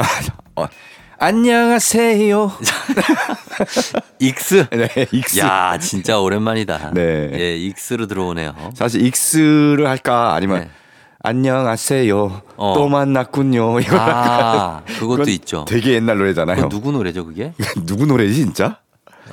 어, 0.56 0.66
안녕하세요. 1.20 2.52
익스. 4.18 4.66
네, 4.72 4.88
익스. 5.12 5.38
야 5.38 5.78
진짜 5.80 6.20
오랜만이다. 6.20 6.94
네. 6.96 7.30
예 7.36 7.58
익스로 7.58 8.08
들어오네요. 8.08 8.56
사실 8.74 9.06
익스를 9.06 9.88
할까 9.88 10.34
아니면 10.34 10.62
네. 10.62 10.70
안녕하세요. 11.24 12.42
어. 12.58 12.74
또 12.76 12.88
만났군요. 12.88 13.80
이거 13.80 13.96
아 14.00 14.82
그것도 15.00 15.30
있죠. 15.32 15.66
되게 15.68 15.94
옛날 15.94 16.18
노래잖아요. 16.18 16.70
누구 16.70 16.92
노래죠 16.92 17.26
그게? 17.26 17.54
누구 17.86 18.06
노래지 18.08 18.34
진짜? 18.36 18.80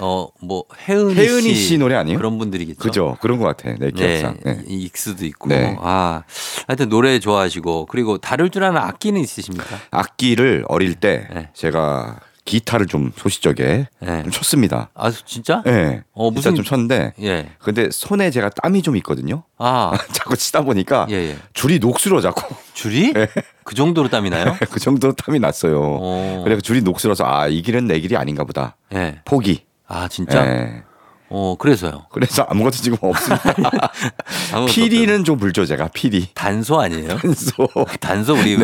어 0.00 0.28
뭐 0.40 0.64
혜은이, 0.88 1.14
혜은이 1.14 1.54
씨 1.54 1.78
노래 1.78 1.96
아니에요? 1.96 2.18
그런 2.18 2.38
분들이겠죠. 2.38 2.78
그죠? 2.78 3.16
그런 3.20 3.38
것 3.38 3.46
같아. 3.46 3.70
내 3.78 3.90
네, 3.90 3.90
기억상. 3.90 4.36
네. 4.44 4.62
이 4.68 4.82
익스도 4.84 5.24
있고. 5.26 5.48
네. 5.48 5.76
아, 5.80 6.22
하여튼 6.68 6.88
노래 6.90 7.18
좋아하시고 7.18 7.86
그리고 7.86 8.18
다룰 8.18 8.50
줄 8.50 8.64
아는 8.64 8.80
악기는 8.80 9.18
있으십니까? 9.20 9.64
악기를 9.90 10.66
어릴 10.68 10.94
때 10.94 11.26
네. 11.34 11.48
제가 11.54 12.20
기타를 12.48 12.86
좀 12.86 13.12
소시적에 13.16 13.86
네. 14.00 14.22
좀 14.22 14.30
쳤습니다. 14.30 14.88
아, 14.94 15.10
진짜? 15.10 15.62
네. 15.66 16.02
어, 16.14 16.30
기타 16.30 16.50
무슨- 16.50 16.54
좀 16.56 16.64
쳤는데 16.64 17.12
예. 17.20 17.50
근데 17.58 17.88
손에 17.90 18.30
제가 18.30 18.48
땀이 18.50 18.80
좀 18.82 18.96
있거든요. 18.96 19.42
아, 19.58 19.92
자꾸 20.12 20.36
치다 20.36 20.62
보니까 20.62 21.06
예, 21.10 21.14
예. 21.14 21.36
줄이 21.52 21.78
녹슬어 21.78 22.20
자꾸. 22.22 22.54
줄이? 22.72 23.12
네. 23.12 23.26
그 23.64 23.74
정도로 23.74 24.08
땀이 24.08 24.30
나요? 24.30 24.56
그 24.70 24.80
정도로 24.80 25.12
땀이 25.12 25.38
났어요. 25.40 25.78
어. 26.00 26.40
그래서 26.44 26.62
줄이 26.62 26.80
녹슬어서 26.80 27.24
아 27.26 27.48
이 27.48 27.60
길은 27.62 27.86
내 27.86 28.00
길이 28.00 28.16
아닌가 28.16 28.44
보다. 28.44 28.76
예. 28.94 29.20
포기. 29.26 29.64
아, 29.86 30.08
진짜? 30.08 30.44
예. 30.46 30.82
어, 31.30 31.56
그래서요. 31.58 32.06
그래서 32.10 32.42
아무것도 32.48 32.76
지금 32.76 32.98
없습니다. 33.00 33.92
피리는 34.68 35.24
좀 35.24 35.36
불죠 35.38 35.66
제가 35.66 35.88
피리. 35.88 36.28
단소 36.34 36.80
아니에요? 36.80 37.16
한소 37.16 37.68
단소 38.00 38.34
우리 38.34 38.56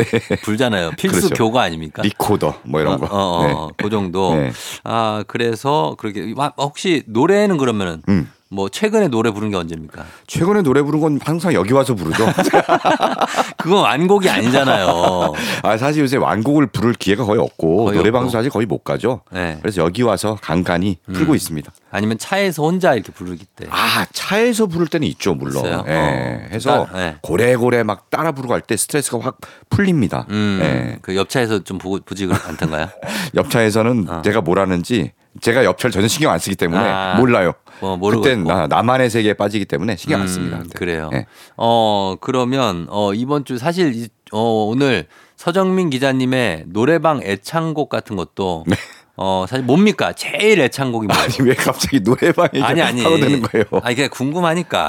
불잖아요. 0.43 0.91
필수 0.97 1.27
그렇죠. 1.27 1.35
교과 1.35 1.61
아닙니까? 1.63 2.01
리코더 2.01 2.61
뭐 2.63 2.81
이런 2.81 2.99
거. 2.99 3.05
어, 3.07 3.17
어, 3.19 3.47
네. 3.47 3.53
어, 3.53 3.69
그 3.77 3.89
정도. 3.89 4.35
네. 4.35 4.51
아, 4.83 5.23
그래서 5.27 5.95
그렇게 5.99 6.33
와, 6.35 6.53
혹시 6.57 7.03
노래는 7.07 7.57
그러면은 7.57 8.01
음. 8.09 8.31
뭐 8.51 8.69
최근에 8.69 9.07
노래 9.07 9.31
부른 9.31 9.49
게 9.49 9.55
언제입니까? 9.57 10.05
최근에 10.27 10.61
노래 10.61 10.81
부른 10.83 10.99
건 11.01 11.19
항상 11.23 11.53
여기 11.53 11.73
와서 11.73 11.95
부르죠. 11.95 12.25
그건 13.57 13.83
완곡이 13.83 14.29
아니잖아요. 14.29 15.33
아 15.63 15.77
사실 15.77 16.03
요새 16.03 16.17
완곡을 16.17 16.67
부를 16.67 16.93
기회가 16.93 17.25
거의 17.25 17.41
없고 17.41 17.85
거의 17.85 17.97
노래방도 17.97 18.27
없고. 18.27 18.31
사실 18.37 18.51
거의 18.51 18.65
못 18.67 18.83
가죠. 18.83 19.21
네. 19.31 19.57
그래서 19.61 19.81
여기 19.81 20.03
와서 20.03 20.37
간간히 20.41 20.97
풀고 21.11 21.33
있습니다. 21.35 21.71
아니면 21.91 22.17
차에서 22.19 22.63
혼자 22.63 22.93
이렇게 22.93 23.11
부르기 23.11 23.45
때. 23.55 23.65
아 23.71 24.05
차에서 24.13 24.67
부를 24.67 24.87
때는 24.87 25.07
있죠 25.09 25.33
물론. 25.33 25.65
예. 25.87 25.91
어. 25.91 26.47
해서 26.51 26.85
따- 26.85 26.93
네. 26.97 27.15
고래고래 27.21 27.81
막 27.83 28.09
따라 28.11 28.31
부르고 28.31 28.53
할 28.53 28.61
때 28.65 28.77
스트레스가 28.77 29.19
확 29.21 29.37
풀립니다. 29.69 30.25
음, 30.29 30.59
예. 30.61 30.97
그 31.01 31.15
옆차에서 31.15 31.63
좀 31.63 31.77
보고 31.77 31.99
보지 32.03 32.27
않던가요? 32.31 32.87
옆차에서는 33.35 34.05
어. 34.09 34.21
제가 34.23 34.41
뭘 34.41 34.59
하는지 34.59 35.11
제가 35.41 35.65
옆차를 35.65 35.91
전혀 35.91 36.07
신경 36.07 36.31
안 36.31 36.39
쓰기 36.39 36.55
때문에 36.55 36.81
아. 36.81 37.15
몰라요. 37.17 37.53
어, 37.81 37.97
모르고 37.97 38.21
그땐. 38.23 38.43
나, 38.45 38.67
나만의 38.67 39.09
세계에 39.09 39.33
빠지기 39.33 39.65
때문에 39.65 39.95
신경 39.97 40.21
안 40.21 40.27
음, 40.27 40.31
씁니다. 40.31 40.57
그때. 40.59 40.79
그래요. 40.79 41.09
예. 41.13 41.25
어 41.57 42.15
그러면 42.21 42.87
어 42.89 43.13
이번 43.13 43.43
주 43.43 43.57
사실 43.57 43.93
이- 43.95 44.07
어 44.31 44.39
오늘 44.65 45.07
서정민 45.35 45.89
기자님의 45.89 46.63
노래방 46.67 47.21
애창곡 47.21 47.89
같은 47.89 48.15
것도 48.15 48.63
어 49.17 49.45
사실 49.47 49.65
뭡니까 49.65 50.13
제일 50.13 50.61
애창곡이 50.61 51.07
뭐예요? 51.07 51.27
네. 51.27 51.33
아니 51.39 51.49
왜 51.49 51.53
갑자기 51.55 52.01
노래방 52.01 52.47
얘기 52.53 52.63
아니 52.63 52.81
아니 52.81 53.01
되는 53.03 53.41
거예요? 53.41 53.65
아니 53.83 53.95
그냥 53.95 54.09
궁금하니까 54.11 54.79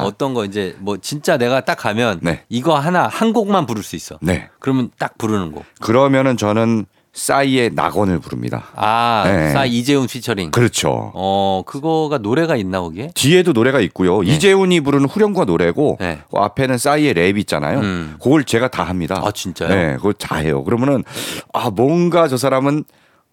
아. 0.00 0.02
어떤 0.04 0.34
거 0.34 0.44
이제 0.44 0.74
뭐 0.80 0.96
진짜 0.96 1.36
내가 1.36 1.60
딱 1.60 1.76
가면 1.76 2.18
네. 2.22 2.42
이거 2.48 2.76
하나 2.76 3.06
한 3.06 3.32
곡만 3.32 3.66
부를 3.66 3.84
수 3.84 3.94
있어. 3.94 4.18
네. 4.20 4.48
그러면 4.58 4.90
딱 4.98 5.16
부르는 5.18 5.52
곡. 5.52 5.64
그러면은 5.80 6.36
저는 6.36 6.86
싸이의 7.14 7.70
낙원을 7.74 8.18
부릅니다. 8.18 8.64
아, 8.74 9.22
네. 9.24 9.52
싸 9.52 9.64
이재훈 9.64 10.06
피처링. 10.08 10.50
그렇죠. 10.50 11.12
어 11.14 11.62
그거가 11.64 12.18
노래가 12.18 12.56
있나 12.56 12.80
거기에? 12.80 13.10
뒤에도 13.14 13.52
노래가 13.52 13.80
있고요. 13.80 14.22
이재훈이 14.24 14.80
부르는 14.80 15.08
후렴과 15.08 15.44
노래고 15.44 15.98
네. 16.00 16.18
그 16.30 16.38
앞에는 16.38 16.76
싸이의 16.76 17.14
랩 17.14 17.38
있잖아요. 17.38 17.78
음. 17.78 18.16
그걸 18.20 18.42
제가 18.44 18.68
다 18.68 18.82
합니다. 18.82 19.22
아, 19.24 19.30
진짜요? 19.30 19.68
네, 19.68 19.94
그걸 19.96 20.12
다 20.14 20.36
해요. 20.36 20.64
그러면은 20.64 21.04
아 21.52 21.70
뭔가 21.70 22.26
저 22.26 22.36
사람은 22.36 22.82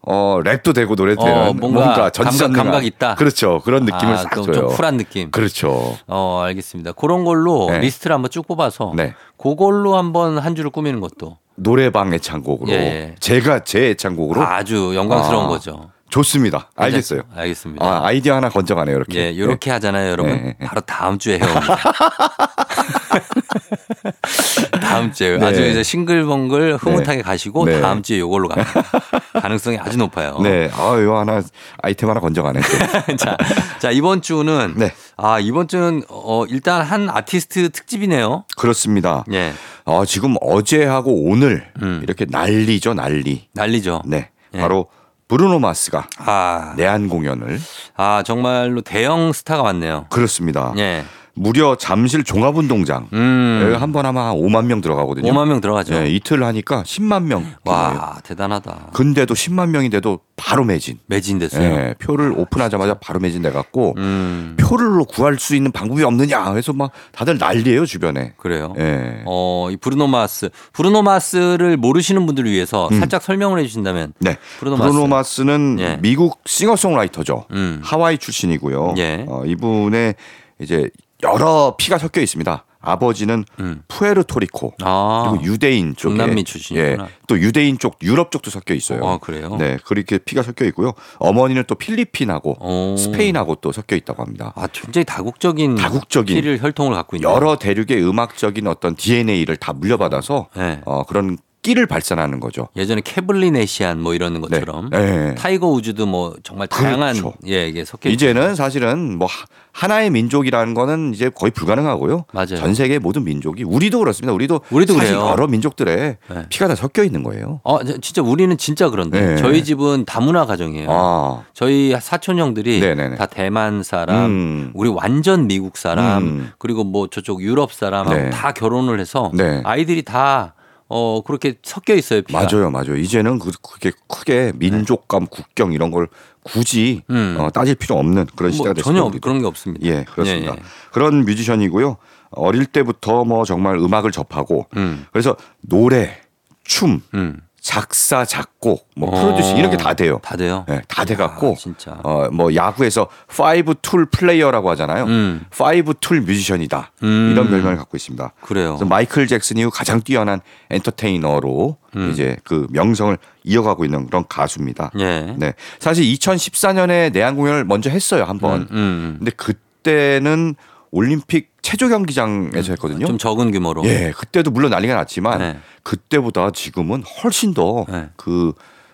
어 0.04 0.40
랩도 0.44 0.74
되고 0.76 0.94
노래도 0.96 1.22
어, 1.22 1.26
되는 1.26 1.58
뭔가 1.60 2.10
전지전능한- 2.10 2.40
감각- 2.40 2.56
감각 2.64 2.86
있다. 2.86 3.16
그렇죠. 3.16 3.62
그런 3.64 3.86
느낌을 3.86 4.14
아, 4.14 4.18
싹 4.18 4.34
좀, 4.36 4.46
줘요. 4.46 4.54
좀 4.54 4.68
쿨한 4.70 4.98
느낌. 4.98 5.32
그렇죠. 5.32 5.98
어, 6.08 6.42
알겠습니다. 6.46 6.92
그런 6.94 7.24
걸로 7.24 7.68
네. 7.72 7.80
리스트를 7.80 8.14
한번 8.14 8.30
쭉 8.32 8.48
뽑아서 8.48 8.94
네. 8.96 9.14
그걸로 9.38 9.98
한번 9.98 10.38
한 10.38 10.56
주를 10.56 10.70
꾸미는 10.72 11.00
것도 11.02 11.38
노래방 11.56 12.14
애창곡으로 12.14 12.72
예, 12.72 12.76
예. 12.76 13.16
제가 13.20 13.64
제 13.64 13.90
애창곡으로 13.92 14.42
아주 14.42 14.96
영광스러운 14.96 15.46
아, 15.46 15.48
거죠. 15.48 15.92
좋습니다. 16.12 16.70
알겠어요. 16.76 17.22
알겠습니다. 17.36 17.84
아, 17.86 18.06
아이디어 18.06 18.36
하나 18.36 18.50
건져가네요. 18.50 18.98
이렇게. 18.98 19.18
예, 19.18 19.38
요렇게 19.38 19.72
하잖아요, 19.72 20.12
여러분. 20.12 20.34
네. 20.34 20.58
바로 20.66 20.82
다음 20.82 21.18
주에 21.18 21.40
해옵니다. 21.40 21.78
다음 24.82 25.14
주에 25.14 25.38
네. 25.38 25.46
아주 25.46 25.66
이제 25.66 25.84
싱글벙글 25.84 26.76
흐뭇하게 26.76 27.22
가시고 27.22 27.64
네. 27.66 27.80
다음 27.80 28.04
주에 28.04 28.20
요걸로 28.20 28.50
갑니다. 28.50 28.84
가능성이 29.42 29.78
아주 29.80 29.98
높아요. 29.98 30.38
네. 30.44 30.70
아, 30.74 31.00
이거 31.00 31.18
하나 31.18 31.42
아이템 31.82 32.10
하나 32.10 32.20
건져가네. 32.20 32.60
또. 32.60 33.16
자, 33.16 33.38
자, 33.80 33.92
이번 33.92 34.22
주는 34.22 34.74
네. 34.76 34.92
아, 35.16 35.40
이번 35.40 35.70
주는 35.70 36.04
어, 36.10 36.44
일단 36.50 36.82
한 36.82 37.10
아티스트 37.10 37.70
특집이네요. 37.70 38.44
그렇습니다. 38.58 39.24
예. 39.32 39.54
어, 39.86 40.04
지금 40.06 40.36
어제하고 40.42 41.24
오늘 41.30 41.72
음. 41.82 42.02
이렇게 42.04 42.26
난리죠, 42.30 42.96
난리. 42.96 43.48
난리죠. 43.54 44.02
네. 44.06 44.30
예. 44.54 44.60
바로 44.60 44.88
브루노 45.32 45.60
마스가 45.60 46.08
아, 46.18 46.74
내한 46.76 47.08
공연을 47.08 47.58
아, 47.96 48.22
정말로 48.22 48.82
대형 48.82 49.32
스타가 49.32 49.64
왔네요. 49.64 50.08
그렇습니다. 50.10 50.74
예. 50.76 51.06
무려 51.34 51.76
잠실 51.76 52.24
종합운동장 52.24 53.08
음. 53.14 53.62
여기 53.64 53.76
한번 53.76 54.06
하면 54.06 54.24
한 54.24 54.36
5만 54.36 54.66
명 54.66 54.82
들어가거든요. 54.82 55.32
5만 55.32 55.48
명 55.48 55.62
들어가죠. 55.62 55.96
예, 55.96 56.08
이틀 56.10 56.44
하니까 56.44 56.84
10만 56.84 57.24
명. 57.24 57.46
와, 57.66 58.18
대단하다. 58.24 58.90
근데도 58.94 59.34
10만 59.34 59.70
명인데도 59.70 60.20
바로 60.36 60.64
매진. 60.64 61.00
매진됐어요. 61.08 61.64
예, 61.64 61.96
표를 62.00 62.34
오픈하자마자 62.38 62.96
바로 62.96 63.20
매진돼 63.20 63.52
갖고 63.52 63.94
음. 63.98 64.58
표를 64.60 65.04
구할 65.08 65.38
수 65.40 65.56
있는 65.56 65.72
방법이 65.72 66.04
없느냐 66.04 66.54
해서 66.56 66.74
막 66.74 66.92
다들 67.12 67.38
난리예요 67.38 67.86
주변에. 67.86 68.34
그래요. 68.38 68.74
예. 68.78 69.24
어, 69.26 69.70
이 69.72 69.78
브루노 69.78 70.08
마스. 70.08 70.50
브루노 70.74 71.02
마스를 71.04 71.78
모르시는 71.78 72.26
분들을 72.26 72.50
위해서 72.52 72.90
음. 72.92 73.00
살짝 73.00 73.22
설명을 73.22 73.60
해 73.60 73.64
주신다면. 73.64 74.14
네. 74.20 74.38
브루노 74.60 74.78
브루노, 74.78 75.08
마스. 75.08 75.42
마스는 75.42 75.78
예. 75.80 75.98
미국 76.02 76.42
싱어송라이터죠. 76.46 77.46
음. 77.52 77.80
하와이 77.84 78.18
출신이고요. 78.18 78.96
예. 78.98 79.26
어, 79.28 79.44
이분의 79.46 80.16
이제 80.60 80.90
여러 81.24 81.76
피가 81.78 81.98
섞여 81.98 82.22
있습니다. 82.22 82.66
아버지는 82.82 83.46
음. 83.60 83.84
푸에르토리코 83.88 84.74
아. 84.82 85.30
그리고 85.30 85.46
유대인 85.46 85.96
쪽에 85.96 86.16
중남미 86.16 86.44
출신이구나. 86.44 87.04
예, 87.04 87.10
또 87.28 87.40
유대인 87.40 87.78
쪽 87.78 87.98
유럽 88.02 88.32
쪽도 88.32 88.50
섞여 88.50 88.74
있어요. 88.74 89.06
아, 89.06 89.18
그래요? 89.20 89.56
네, 89.58 89.78
그렇게 89.86 90.18
피가 90.18 90.42
섞여 90.42 90.66
있고요. 90.66 90.94
어머니는 91.20 91.66
또 91.68 91.76
필리핀하고 91.76 92.58
오. 92.60 92.98
스페인하고 92.98 93.56
또 93.56 93.72
섞여 93.72 93.96
있다고 93.96 94.24
합니다. 94.24 94.52
아, 94.56 94.68
굉장히 94.68 95.06
다국적인 95.06 95.76
다국적인 95.76 96.36
피를 96.36 96.62
혈통을 96.62 96.94
갖고 96.96 97.16
있는 97.16 97.30
여러 97.30 97.56
대륙의 97.56 98.04
음악적인 98.04 98.66
어떤 98.68 98.96
DNA를 98.96 99.58
다 99.58 99.74
물려받아서 99.74 100.48
네. 100.56 100.82
어, 100.86 101.04
그런 101.04 101.38
끼를 101.62 101.86
발산하는 101.86 102.40
거죠. 102.40 102.70
예전에 102.76 103.02
Cablinasian 103.04 104.00
뭐 104.02 104.16
이런 104.16 104.34
네. 104.34 104.40
것처럼 104.40 104.90
네. 104.90 105.36
타이거 105.36 105.68
우즈도 105.68 106.08
뭐 106.08 106.36
정말 106.42 106.68
다양한 106.68 107.14
그렇죠. 107.14 107.34
예, 107.48 107.68
이게 107.68 107.86
섞여 107.86 108.10
있 108.10 108.14
이제는 108.14 108.56
사실은 108.56 109.18
뭐 109.20 109.28
하- 109.28 109.46
하나의 109.74 110.10
민족이라는 110.10 110.74
거는 110.74 111.14
이제 111.14 111.30
거의 111.30 111.52
불가능하고요. 111.52 112.26
맞아요. 112.34 112.56
전 112.58 112.74
세계 112.74 112.98
모든 112.98 113.24
민족이 113.24 113.64
우리도 113.64 114.00
그렇습니다. 114.00 114.34
우리도 114.34 114.62
우리도 114.72 114.94
사실 114.96 115.14
그래요. 115.16 115.30
여러 115.30 115.46
민족들의 115.48 116.18
네. 116.30 116.46
피가 116.50 116.68
다 116.68 116.74
섞여 116.76 117.04
있는 117.04 117.22
거예요. 117.22 117.62
어, 117.64 117.84
저- 117.84 117.98
진짜 118.00 118.24
우리는 118.24 118.58
진짜 118.58 118.90
그런데 118.90 119.22
네. 119.22 119.36
저희 119.38 119.64
집은 119.64 120.06
다문화 120.06 120.48
가정이에요. 120.48 120.88
아, 120.90 121.44
저희 121.54 121.96
사촌 122.02 122.40
형들이 122.40 122.80
네네네. 122.80 123.18
다 123.18 123.28
대만 123.28 123.84
사람, 123.84 124.26
음. 124.26 124.72
우리 124.74 124.90
완전 124.90 125.48
미국 125.48 125.78
사람, 125.78 126.24
음. 126.24 126.52
그리고 126.58 126.84
뭐 126.84 127.08
저쪽 127.08 127.44
유럽 127.44 127.72
사람하고 127.72 128.16
네. 128.18 128.30
다 128.32 128.52
결혼을 128.52 129.00
해서 129.00 129.30
네. 129.36 129.62
아이들이 129.64 130.02
다 130.02 130.56
어 130.94 131.22
그렇게 131.26 131.56
섞여 131.64 131.96
있어요. 131.96 132.22
피가. 132.22 132.40
맞아요, 132.42 132.70
맞아요. 132.70 132.98
이제는 132.98 133.40
그, 133.40 133.52
그게 133.62 133.92
크게 134.10 134.52
민족감, 134.56 135.26
국경 135.26 135.72
이런 135.72 135.90
걸 135.90 136.10
굳이 136.44 137.02
음. 137.10 137.38
어, 137.40 137.50
따질 137.50 137.76
필요 137.76 137.98
없는 137.98 138.26
그런 138.36 138.50
뭐 138.50 138.58
시대가 138.58 138.74
됐습니다. 138.74 138.84
전혀 138.84 139.06
우리도. 139.06 139.22
그런 139.22 139.40
게 139.40 139.46
없습니다. 139.46 139.86
예, 139.86 140.04
그렇습니다. 140.04 140.52
예, 140.52 140.56
예. 140.58 140.62
그런 140.92 141.24
뮤지션이고요. 141.24 141.96
어릴 142.32 142.66
때부터 142.66 143.24
뭐 143.24 143.46
정말 143.46 143.78
음악을 143.78 144.12
접하고 144.12 144.68
음. 144.76 145.06
그래서 145.14 145.38
노래, 145.62 146.20
춤, 146.64 147.02
음. 147.14 147.40
작사, 147.62 148.26
작곡, 148.26 148.90
뭐 148.96 149.10
어. 149.10 149.22
프로듀싱 149.22 149.58
이런 149.58 149.70
게다 149.70 149.94
돼요. 149.94 150.20
다 150.24 150.36
돼요. 150.36 150.66
예, 150.68 150.82
다 150.88 151.06
돼 151.06 151.16
갖고 151.16 151.52
아, 151.52 151.56
진짜. 151.60 151.92
어뭐 152.02 152.56
야구에서 152.56 153.08
five 153.28 153.76
tool 153.84 154.08
player라고 154.08 154.68
하잖아요. 154.72 155.04
음. 155.06 155.46
five 155.56 155.94
tool 156.02 156.22
뮤지션이다 156.22 156.92
음. 157.04 157.30
이런 157.32 157.50
별명을 157.52 157.78
갖고 157.78 157.96
있습니다. 157.98 158.34
그래요. 158.42 158.80
마이클 158.90 159.28
잭슨 159.28 159.58
이후 159.58 159.70
가장 159.70 160.02
뛰어난 160.02 160.42
엔터테이너로 160.72 161.78
음. 161.98 162.10
이제 162.12 162.36
그 162.44 162.66
명성을 162.72 163.16
이어가고 163.44 163.86
있는 163.86 164.08
그런 164.08 164.26
가수입니다. 164.28 164.90
예. 164.98 165.36
네, 165.38 165.54
사실 165.80 166.04
2014년에 166.06 167.12
내한 167.14 167.36
공연을 167.36 167.66
먼저 167.66 167.92
했어요 167.92 168.24
한 168.24 168.40
번. 168.40 168.62
음, 168.62 168.68
음. 168.72 169.16
근데 169.20 169.30
그때는 169.32 170.56
올림픽 170.92 171.52
체조 171.62 171.88
경기장에서 171.90 172.74
했거든요. 172.74 173.08
좀 173.08 173.18
적은 173.18 173.52
규모로. 173.52 173.84
예, 173.86 174.14
그때도 174.16 174.52
물론 174.52 174.72
난리가 174.72 174.94
났지만 174.94 175.40
네. 175.40 175.58
그때보다 175.84 176.52
지금은 176.52 177.04
훨씬 177.24 177.54
더 177.54 177.86
네. 177.90 178.10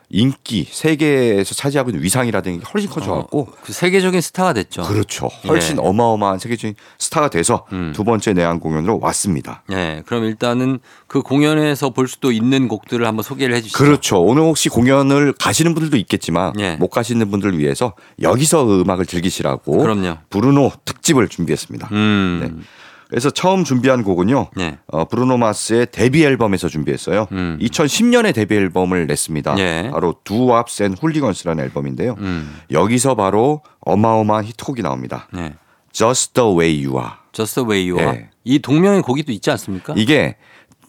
그 0.08 0.17
인기 0.17 0.67
세계에서 0.70 1.54
차지하고 1.54 1.89
있는 1.89 2.04
위상이라든지 2.04 2.65
훨씬 2.74 2.89
커져갖고 2.89 3.41
어, 3.41 3.48
그 3.62 3.74
세계적인 3.74 4.22
스타가 4.22 4.54
됐죠. 4.54 4.84
그렇죠. 4.84 5.28
훨씬 5.48 5.78
예. 5.78 5.82
어마어마한 5.82 6.39
세계적인 6.39 6.76
스타가 6.98 7.30
돼서 7.30 7.65
음. 7.74 7.91
두 7.96 8.04
번째 8.04 8.34
내한 8.34 8.60
공연으로 8.60 9.00
왔습니다. 9.02 9.63
예. 9.72 10.04
그럼 10.06 10.24
일단은 10.24 10.80
그 11.08 11.22
공연에서 11.22 11.89
볼 11.89 12.08
수도 12.08 12.32
있는 12.32 12.67
곡들을 12.67 13.06
한번 13.06 13.24
소개를 13.24 13.56
해 13.56 13.62
주시죠. 13.62 13.78
그렇죠. 13.78 14.22
오늘 14.22 14.43
혹시 14.43 14.70
공연을 14.70 15.34
가시는 15.34 15.74
분들도 15.74 15.98
있겠지만 15.98 16.54
예. 16.60 16.76
못 16.76 16.88
가시는 16.88 17.30
분들을 17.30 17.58
위해서 17.60 17.93
여기서 18.22 18.82
음악을 18.82 19.06
즐기시라고 19.06 19.78
그럼요. 19.78 20.17
브루노 20.30 20.72
특집을 20.86 21.28
준비했습니다. 21.28 21.89
음. 21.91 22.39
네. 22.41 22.63
그래서 23.10 23.30
처음 23.30 23.63
준비한 23.63 24.04
곡은요. 24.04 24.50
예. 24.60 24.78
어, 24.88 25.06
브루노 25.06 25.38
마스의 25.38 25.88
데뷔 25.91 26.24
앨범에서 26.26 26.67
준비했어요. 26.67 27.28
음. 27.32 27.58
2010년에 27.62 28.34
데뷔 28.34 28.56
앨범을 28.56 29.08
냈습니다. 29.08 29.58
예. 29.60 29.89
바로 29.91 30.15
Doo-Wops 30.23 30.84
and 30.84 30.93
Hooligans라는 30.93 31.63
앨범인데요. 31.63 32.15
음. 32.20 32.60
여기서 32.72 33.15
바로 33.15 33.62
어마어마한 33.82 34.46
히트곡이 34.46 34.82
나옵니다. 34.82 35.28
예. 35.38 35.54
Just 35.91 36.34
the 36.34 36.50
way 36.50 36.86
you 36.86 37.00
are. 37.00 37.13
Just 37.32 37.56
the 37.56 37.67
way 37.67 37.89
you 37.89 38.00
are. 38.02 38.20
예. 38.20 38.30
이 38.43 38.60
동명의 38.60 39.02
곡이 39.02 39.24
또 39.24 39.32
있지 39.32 39.50
않습니까? 39.52 39.93
이게 39.98 40.36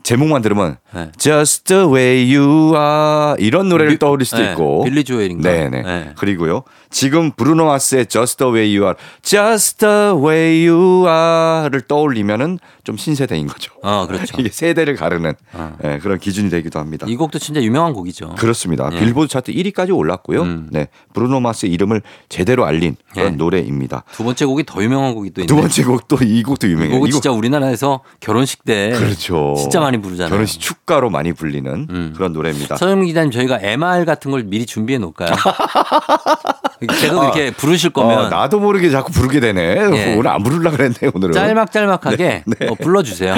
제목만 0.08 0.40
들으면 0.40 0.78
네. 0.94 1.10
Just 1.18 1.64
the 1.64 1.84
way 1.84 2.34
you 2.34 2.72
are 2.74 3.36
이런 3.38 3.68
노래를 3.68 3.90
빌- 3.90 3.98
떠올릴 3.98 4.24
수도 4.24 4.40
네, 4.42 4.52
있고 4.52 4.82
빌리 4.84 5.04
조엘인가? 5.04 5.46
네네. 5.50 5.82
네. 5.82 6.12
그리고요. 6.16 6.62
지금 6.88 7.30
브루노 7.32 7.66
마스의 7.66 8.06
Just 8.06 8.38
the 8.38 8.50
way 8.50 8.74
you 8.74 8.86
are, 8.86 8.94
Just 9.22 9.76
the 9.80 10.12
way 10.16 10.66
you 10.66 11.04
are를 11.06 11.82
떠올리면은 11.82 12.58
좀 12.84 12.96
신세대인 12.96 13.48
거죠. 13.48 13.70
어, 13.82 14.06
그렇죠. 14.06 14.40
이게 14.40 14.48
세대를 14.48 14.96
가르는 14.96 15.34
어. 15.52 15.76
예, 15.84 15.98
그런 15.98 16.18
기준이 16.18 16.48
되기도 16.48 16.78
합니다. 16.78 17.04
이 17.06 17.14
곡도 17.14 17.38
진짜 17.38 17.60
유명한 17.62 17.92
곡이죠. 17.92 18.36
그렇습니다. 18.38 18.88
예. 18.94 18.98
빌보드 18.98 19.28
차트 19.30 19.52
1위까지 19.52 19.94
올랐고요. 19.94 20.40
음. 20.40 20.68
네, 20.72 20.88
브루노 21.12 21.40
마스의 21.40 21.70
이름을 21.74 22.00
제대로 22.30 22.64
알린 22.64 22.96
그런 23.12 23.32
예. 23.34 23.36
노래입니다. 23.36 24.04
두 24.12 24.24
번째 24.24 24.46
곡이 24.46 24.64
더 24.64 24.82
유명한 24.82 25.14
곡이 25.14 25.32
또 25.34 25.42
있는데. 25.42 25.54
두 25.54 25.60
번째 25.60 25.84
곡도 25.84 26.16
이 26.24 26.42
곡도 26.42 26.66
이 26.66 26.70
유명해요. 26.70 26.92
곡은 26.94 27.08
이 27.08 27.12
곡- 27.12 27.20
진짜 27.20 27.30
우리나라에서 27.30 28.00
결혼식 28.20 28.64
때 28.64 28.92
그렇죠. 28.96 29.54
진짜 29.58 29.80
많이 29.80 29.97
부르잖아요. 30.02 30.30
결혼식 30.30 30.60
축가로 30.60 31.10
많이 31.10 31.32
불리는 31.32 31.86
음. 31.90 32.12
그런 32.16 32.32
노래입니다. 32.32 32.76
서영 32.76 33.04
기자님 33.04 33.30
저희가 33.30 33.58
MR 33.60 34.04
같은 34.04 34.30
걸 34.30 34.44
미리 34.44 34.66
준비해 34.66 34.98
놓을까요? 34.98 35.30
계속 37.00 37.22
이렇게 37.24 37.50
부르실 37.50 37.90
어, 37.90 37.92
거면 37.92 38.30
나도 38.30 38.60
모르게 38.60 38.90
자꾸 38.90 39.12
부르게 39.12 39.40
되네. 39.40 39.60
예. 39.92 40.14
오늘 40.16 40.28
안 40.28 40.42
부르려 40.42 40.70
그랬는데 40.70 41.10
오늘은. 41.12 41.32
짤막짤막하게 41.34 42.44
어, 42.70 42.74
불러주세요. 42.76 43.36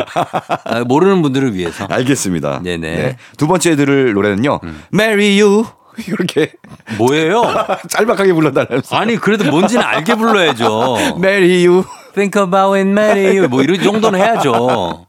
아, 0.64 0.84
모르는 0.84 1.22
분들을 1.22 1.54
위해서. 1.54 1.86
알겠습니다. 1.88 2.60
네네. 2.62 2.76
음. 2.76 2.96
네. 2.96 3.16
두 3.36 3.46
번째 3.46 3.76
들을 3.76 4.12
노래는요. 4.12 4.60
Marry 4.92 5.40
You 5.40 5.64
이렇게 6.06 6.52
뭐예요? 6.98 7.42
짤막하게 7.88 8.32
불러달라면서. 8.32 8.96
아니 8.96 9.16
그래도 9.16 9.50
뭔지는 9.50 9.82
알게 9.84 10.14
불러야죠. 10.14 10.96
Marry 11.16 11.66
You. 11.66 11.84
Think 12.14 12.40
about 12.42 12.76
it, 12.76 12.88
marry 12.88 13.36
you. 13.36 13.48
뭐 13.48 13.62
이런 13.62 13.80
정도는 13.82 14.18
해야죠. 14.18 15.06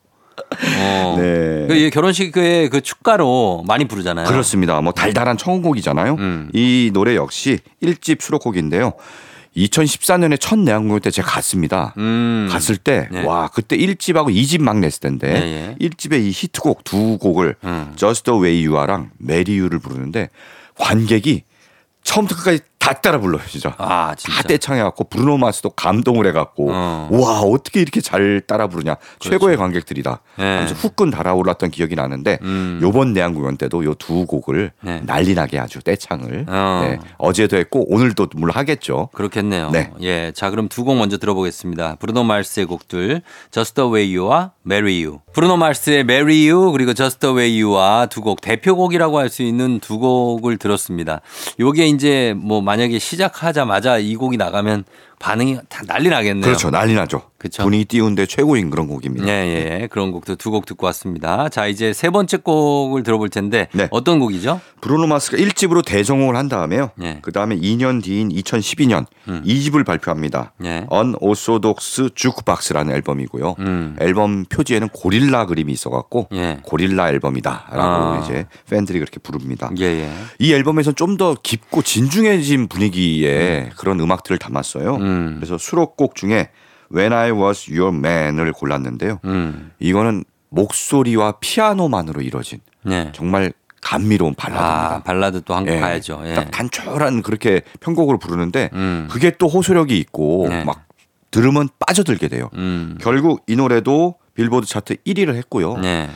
어. 0.79 1.15
네. 1.17 1.67
그 1.67 1.89
결혼식의 1.91 2.69
그 2.69 2.81
축가로 2.81 3.63
많이 3.67 3.85
부르잖아요. 3.85 4.27
그렇습니다. 4.27 4.81
뭐 4.81 4.91
달달한 4.93 5.37
청혼곡이잖아요. 5.37 6.15
음. 6.15 6.49
이 6.53 6.91
노래 6.93 7.15
역시 7.15 7.59
1집 7.81 8.21
수록곡인데요. 8.21 8.93
2014년에 9.55 10.39
첫 10.39 10.59
내한공연 10.59 11.01
때 11.01 11.11
제가 11.11 11.29
갔습니다. 11.29 11.93
음. 11.97 12.47
갔을 12.49 12.77
때, 12.77 13.09
네. 13.11 13.23
와, 13.25 13.49
그때 13.49 13.77
1집하고 13.77 14.33
2집 14.33 14.61
막 14.61 14.79
냈을 14.79 15.01
텐데, 15.01 15.27
예, 15.27 15.75
예. 15.81 15.87
1집의 15.89 16.23
이 16.23 16.31
히트곡 16.31 16.85
두 16.85 17.17
곡을 17.17 17.55
음. 17.65 17.93
Just 17.97 18.23
the 18.23 18.39
way 18.41 18.65
you 18.65 18.77
are랑 18.77 19.11
Marry 19.21 19.59
you를 19.59 19.79
부르는데, 19.79 20.29
관객이 20.75 21.43
처음부터 22.03 22.37
끝까지 22.37 22.59
다 22.81 22.93
따라 22.93 23.19
불러요, 23.19 23.41
진짜. 23.47 23.73
아 23.77 24.13
진짜. 24.15 24.41
다 24.41 24.47
떼창해갖고 24.47 25.03
브루노 25.05 25.37
마스도 25.37 25.69
감동을 25.69 26.25
해갖고 26.27 26.71
어. 26.73 27.07
와 27.11 27.39
어떻게 27.41 27.79
이렇게 27.79 28.01
잘 28.01 28.41
따라 28.47 28.67
부르냐 28.67 28.95
최고의 29.19 29.55
관객들이다 29.55 30.19
네. 30.37 30.43
하면서 30.55 30.73
후끈 30.75 31.11
달아올랐던 31.11 31.69
기억이 31.71 31.95
나는데 31.95 32.39
음. 32.41 32.79
요번 32.81 33.13
내한 33.13 33.33
공연 33.35 33.55
때도 33.55 33.85
요 33.85 33.93
두 34.01 34.25
곡을 34.25 34.71
네. 34.81 35.01
난리나게 35.05 35.59
아주 35.59 35.79
떼창을 35.79 36.45
어. 36.49 36.81
네. 36.83 36.99
어제도 37.19 37.55
했고 37.55 37.85
오늘도 37.93 38.29
물론 38.35 38.55
하겠죠 38.55 39.09
그렇겠네요. 39.13 39.69
네. 39.71 39.91
예. 40.01 40.31
자, 40.35 40.49
그럼 40.49 40.67
두 40.67 40.83
곡 40.83 40.95
먼저 40.97 41.17
들어보겠습니다. 41.19 41.97
브루노 41.99 42.23
마르스의 42.23 42.65
곡들 42.65 43.21
Just 43.51 43.75
the 43.75 43.87
Way 43.91 44.17
You와 44.17 44.51
Marry 44.65 45.03
You. 45.05 45.19
브루노 45.33 45.57
마르스의 45.57 45.99
Marry 45.99 46.49
You 46.49 46.71
그리고 46.71 46.93
Just 46.95 47.19
the 47.19 47.35
Way 47.35 47.61
You와 47.61 48.07
두 48.07 48.21
곡 48.21 48.41
대표곡이라고 48.41 49.19
할 49.19 49.29
수 49.29 49.43
있는 49.43 49.79
두 49.79 49.99
곡을 49.99 50.57
들었습니다. 50.57 51.21
요게 51.59 51.87
이제 51.87 52.33
뭐 52.35 52.61
만약에 52.71 52.99
시작하자마자 52.99 53.97
이 53.97 54.15
곡이 54.15 54.37
나가면 54.37 54.85
반응이 55.19 55.59
다 55.67 55.83
난리 55.85 56.07
나겠네요. 56.07 56.45
그렇죠 56.45 56.69
난리 56.69 56.93
나죠 56.95 57.30
그쵸. 57.41 57.63
분위기 57.63 57.85
띄운데 57.85 58.27
최고인 58.27 58.69
그런 58.69 58.85
곡입니다 58.87 59.27
예, 59.27 59.31
예. 59.81 59.87
그런 59.87 60.11
곡도 60.11 60.35
두 60.35 60.51
곡 60.51 60.65
듣고 60.65 60.85
왔습니다. 60.87 61.47
자, 61.49 61.65
이제 61.65 61.91
세 61.93 62.09
번째 62.11 62.37
곡을 62.37 63.01
들어볼 63.03 63.29
텐데 63.29 63.67
네. 63.73 63.87
어떤 63.89 64.19
곡이죠? 64.19 64.59
브루노 64.81 65.07
마스가 65.07 65.37
1집으로 65.37 65.83
대성공을 65.85 66.35
한 66.35 66.49
다음에요 66.49 66.91
네. 66.97 67.19
그 67.21 67.31
다음에 67.31 67.55
2년 67.55 68.03
뒤인 68.03 68.29
2012년 68.29 69.05
음. 69.27 69.41
2집을 69.45 69.85
발표합니다 69.85 70.51
네. 70.57 70.85
언오소독스 70.89 72.09
주크박스라는 72.15 72.93
앨범이고요 72.95 73.55
음. 73.59 73.95
앨범 73.99 74.43
표지에는 74.45 74.89
고릴라 74.89 75.45
그림이 75.45 75.71
있어갖고 75.71 76.27
예. 76.33 76.59
고릴라 76.63 77.09
앨범이다라고 77.09 77.81
아. 77.81 78.21
이제 78.23 78.45
팬들이 78.69 78.99
그렇게 78.99 79.19
부릅니다. 79.19 79.69
예, 79.79 79.85
예. 79.85 80.11
이 80.39 80.53
앨범에서 80.53 80.91
좀 80.93 81.11
더 81.17 81.35
깊고 81.43 81.81
진중해진 81.81 82.67
분위기의 82.69 83.71
그런 83.77 83.99
음악들을 83.99 84.37
담았어요. 84.39 84.95
음. 84.95 85.35
그래서 85.35 85.57
수록곡 85.57 86.15
중에 86.15 86.49
When 86.93 87.13
I 87.13 87.31
Was 87.31 87.71
Your 87.71 87.95
Man을 87.95 88.51
골랐는데요. 88.53 89.19
음. 89.25 89.71
이거는 89.79 90.23
목소리와 90.49 91.33
피아노만으로 91.39 92.21
이뤄진 92.21 92.59
네. 92.83 93.11
정말 93.13 93.53
감미로운 93.81 94.35
발라드입니다. 94.35 94.95
아, 94.95 95.03
발라드 95.03 95.41
또한 95.43 95.65
곡 95.65 95.73
예. 95.73 95.79
가야죠. 95.79 96.21
예. 96.25 96.33
딱 96.35 96.51
단촐한 96.51 97.23
그렇게 97.23 97.61
편곡으로 97.79 98.19
부르는데 98.19 98.69
음. 98.73 99.07
그게 99.09 99.31
또 99.37 99.47
호소력이 99.47 99.97
있고 99.97 100.47
네. 100.49 100.63
막 100.63 100.85
들으면 101.31 101.69
빠져들게 101.79 102.27
돼요. 102.27 102.49
음. 102.53 102.97
결국 103.01 103.43
이 103.47 103.55
노래도 103.55 104.15
빌보드 104.35 104.67
차트 104.67 104.97
1위를 105.05 105.35
했고요. 105.35 105.77
네. 105.77 106.09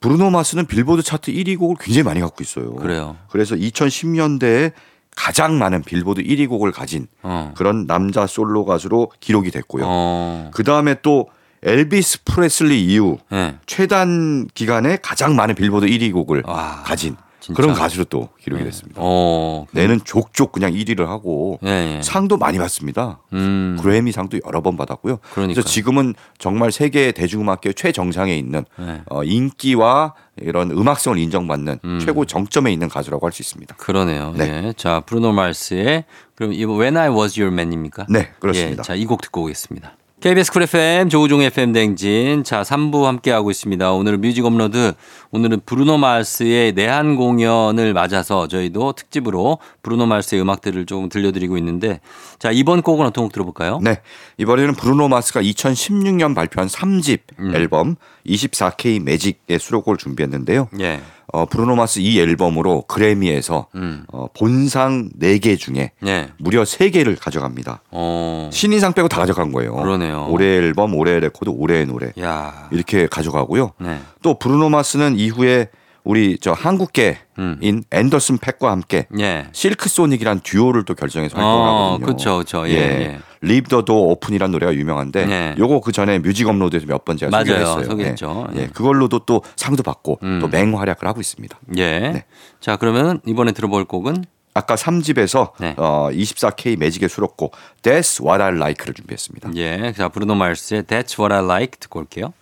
브루노 0.00 0.30
마스는 0.30 0.66
빌보드 0.66 1.02
차트 1.02 1.32
1위 1.32 1.58
곡을 1.58 1.76
굉장히 1.80 2.04
많이 2.04 2.20
갖고 2.20 2.42
있어요. 2.42 2.74
그래요. 2.74 3.16
그래서 3.30 3.54
2010년대에 3.54 4.72
가장 5.16 5.58
많은 5.58 5.82
빌보드 5.82 6.22
1위 6.22 6.48
곡을 6.48 6.72
가진 6.72 7.06
어. 7.22 7.52
그런 7.56 7.86
남자 7.86 8.26
솔로 8.26 8.64
가수로 8.64 9.10
기록이 9.20 9.50
됐고요. 9.50 9.84
어. 9.86 10.50
그 10.52 10.64
다음에 10.64 10.96
또 11.02 11.28
엘비스 11.62 12.24
프레슬리 12.24 12.84
이후 12.84 13.18
네. 13.30 13.56
최단 13.66 14.48
기간에 14.54 14.98
가장 15.00 15.36
많은 15.36 15.54
빌보드 15.54 15.86
1위 15.86 16.12
곡을 16.12 16.42
와, 16.46 16.82
가진 16.84 17.16
진짜. 17.42 17.60
그런 17.60 17.74
가수로 17.74 18.04
또 18.04 18.28
기록이 18.40 18.62
됐습니다. 18.64 19.00
어. 19.02 19.66
내는 19.72 20.00
족족 20.04 20.52
그냥 20.52 20.72
1위를 20.72 21.06
하고 21.06 21.58
예, 21.64 21.96
예. 21.98 22.02
상도 22.02 22.36
많이 22.36 22.56
받습니다. 22.58 23.18
음. 23.32 23.76
그래미 23.82 24.12
상도 24.12 24.38
여러 24.46 24.60
번 24.62 24.76
받았고요. 24.76 25.16
그러니까요. 25.18 25.54
그래서 25.54 25.62
지금은 25.68 26.14
정말 26.38 26.70
세계 26.70 27.10
대중음악계 27.12 27.72
최정상에 27.72 28.36
있는 28.36 28.64
네. 28.78 29.02
어, 29.10 29.24
인기와 29.24 30.14
이런 30.36 30.70
음악성을 30.70 31.18
인정받는 31.18 31.78
음. 31.84 31.98
최고 32.00 32.24
정점에 32.24 32.72
있는 32.72 32.88
가수라고 32.88 33.26
할 33.26 33.32
수 33.32 33.42
있습니다. 33.42 33.74
그러네요. 33.76 34.32
네. 34.36 34.62
예. 34.68 34.72
자, 34.76 35.00
브루노 35.04 35.32
마르스의 35.32 36.04
그럼 36.36 36.52
이거 36.52 36.72
When 36.74 36.96
I 36.96 37.08
Was 37.10 37.38
Your 37.40 37.52
Man입니까? 37.52 38.06
네, 38.08 38.30
그렇습니다. 38.38 38.82
예. 38.82 38.86
자, 38.86 38.94
이 38.94 39.04
곡 39.04 39.20
듣고 39.20 39.42
오겠습니다. 39.42 39.96
KBS 40.22 40.52
쿨 40.52 40.62
FM 40.62 41.08
조우종 41.08 41.42
FM 41.42 41.72
대행진 41.72 42.44
자 42.44 42.62
3부 42.62 43.02
함께하고 43.02 43.50
있습니다. 43.50 43.90
오늘은 43.90 44.20
뮤직 44.20 44.44
업로드 44.44 44.92
오늘은 45.32 45.62
브루노 45.66 45.98
마스의 45.98 46.74
내한 46.74 47.16
공연을 47.16 47.92
맞아서 47.92 48.46
저희도 48.46 48.92
특집으로 48.92 49.58
브루노 49.82 50.06
마스의 50.06 50.40
음악들을 50.40 50.86
조금 50.86 51.08
들려드리고 51.08 51.58
있는데 51.58 51.98
자 52.38 52.52
이번 52.52 52.82
곡은 52.82 53.04
어떤 53.04 53.24
곡 53.24 53.32
들어볼까요? 53.32 53.80
네. 53.82 54.00
이번에는 54.36 54.76
브루노 54.76 55.08
마스가 55.08 55.42
2016년 55.42 56.36
발표한 56.36 56.68
3집 56.68 57.22
음. 57.40 57.56
앨범 57.56 57.96
24K 58.24 59.02
매직의 59.02 59.58
수록곡을 59.58 59.96
준비했는데요. 59.96 60.68
예. 60.78 61.00
어, 61.32 61.46
브루노 61.46 61.74
마스 61.76 61.98
이 61.98 62.20
앨범으로 62.20 62.82
그래미에서 62.82 63.66
음. 63.74 64.04
어, 64.12 64.26
본상 64.36 65.08
4개 65.18 65.58
중에 65.58 65.92
예. 66.06 66.28
무려 66.38 66.62
3개를 66.62 67.18
가져갑니다. 67.18 67.80
어. 67.90 68.50
신인상 68.52 68.92
빼고 68.92 69.08
다 69.08 69.18
가져간 69.20 69.50
거예요. 69.50 69.74
그러네요. 69.74 70.26
올해 70.28 70.44
앨범, 70.44 70.94
올해 70.94 71.18
레코드, 71.20 71.48
올해의 71.50 71.86
노래. 71.86 72.12
야. 72.20 72.68
이렇게 72.70 73.06
가져가고요. 73.06 73.72
네. 73.80 73.98
또 74.22 74.38
브루노 74.38 74.68
마스는 74.68 75.18
이후에 75.18 75.68
우리 76.04 76.36
저 76.38 76.52
한국계인 76.52 77.16
음. 77.38 77.82
앤더슨 77.90 78.38
팩과 78.38 78.70
함께 78.70 79.06
예. 79.18 79.46
실크 79.52 79.88
소닉이란 79.88 80.40
듀오를 80.40 80.84
또 80.84 80.94
결성해서 80.94 81.38
어, 81.38 81.40
활동하거든요. 81.40 82.06
그쵸, 82.06 82.38
그쵸. 82.38 82.68
예, 82.68 82.72
예. 82.74 83.18
Leave 83.42 83.68
the 83.68 83.84
Door 83.84 84.12
Open이라는 84.12 84.52
노래가 84.52 84.74
유명한데 84.74 85.26
네. 85.26 85.54
요거 85.58 85.80
그 85.80 85.92
전에 85.92 86.18
뮤직 86.20 86.46
업로드에서 86.48 86.86
몇 86.86 87.04
번 87.04 87.16
제가 87.16 87.30
맞아요. 87.30 87.44
소개했어요. 87.46 87.84
소개했죠. 87.84 88.46
예. 88.54 88.58
예. 88.58 88.62
예, 88.62 88.66
그걸로도 88.68 89.20
또 89.20 89.42
상도 89.56 89.82
받고 89.82 90.18
음. 90.22 90.38
또 90.40 90.48
맹활약을 90.48 91.06
하고 91.08 91.20
있습니다. 91.20 91.58
예. 91.76 91.98
네. 91.98 92.24
자 92.60 92.76
그러면 92.76 93.20
이번에 93.26 93.52
들어볼 93.52 93.84
곡은 93.86 94.24
아까 94.54 94.74
3집에서 94.74 95.52
네. 95.60 95.74
어, 95.78 96.08
24K 96.12 96.78
매직의 96.78 97.08
수록곡 97.08 97.56
That's 97.82 98.22
What 98.24 98.42
I 98.42 98.50
Like를 98.54 98.94
준비했습니다. 98.94 99.50
예. 99.56 99.92
자 99.96 100.08
브루노 100.08 100.34
마스의 100.34 100.82
That's 100.84 101.18
What 101.18 101.34
I 101.34 101.42
Like 101.42 101.80
듣고 101.80 102.00
올게요. 102.00 102.32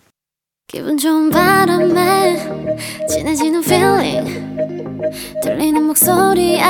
기분 0.67 0.97
좋은 0.97 1.29
바람에 1.31 2.37
진해지는 3.09 3.61
feeling 3.63 4.70
들리는 5.43 5.83
목소리에 5.83 6.61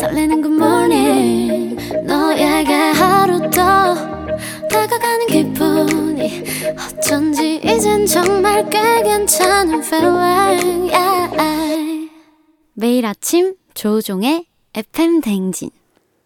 설레는 0.00 0.42
good 0.42 0.56
morning 0.56 1.76
너에게 2.04 2.72
하루 2.72 3.38
더 3.50 3.94
다가가는 4.68 5.26
기분이 5.26 6.44
어쩐지 6.98 7.60
이젠 7.64 8.06
정말 8.06 8.68
꽤 8.70 9.02
괜찮은 9.02 9.82
feeling 9.82 10.92
yeah. 10.92 12.10
매일 12.74 13.06
아침 13.06 13.54
조종의 13.74 14.46
FM 14.74 15.20
댕진 15.20 15.70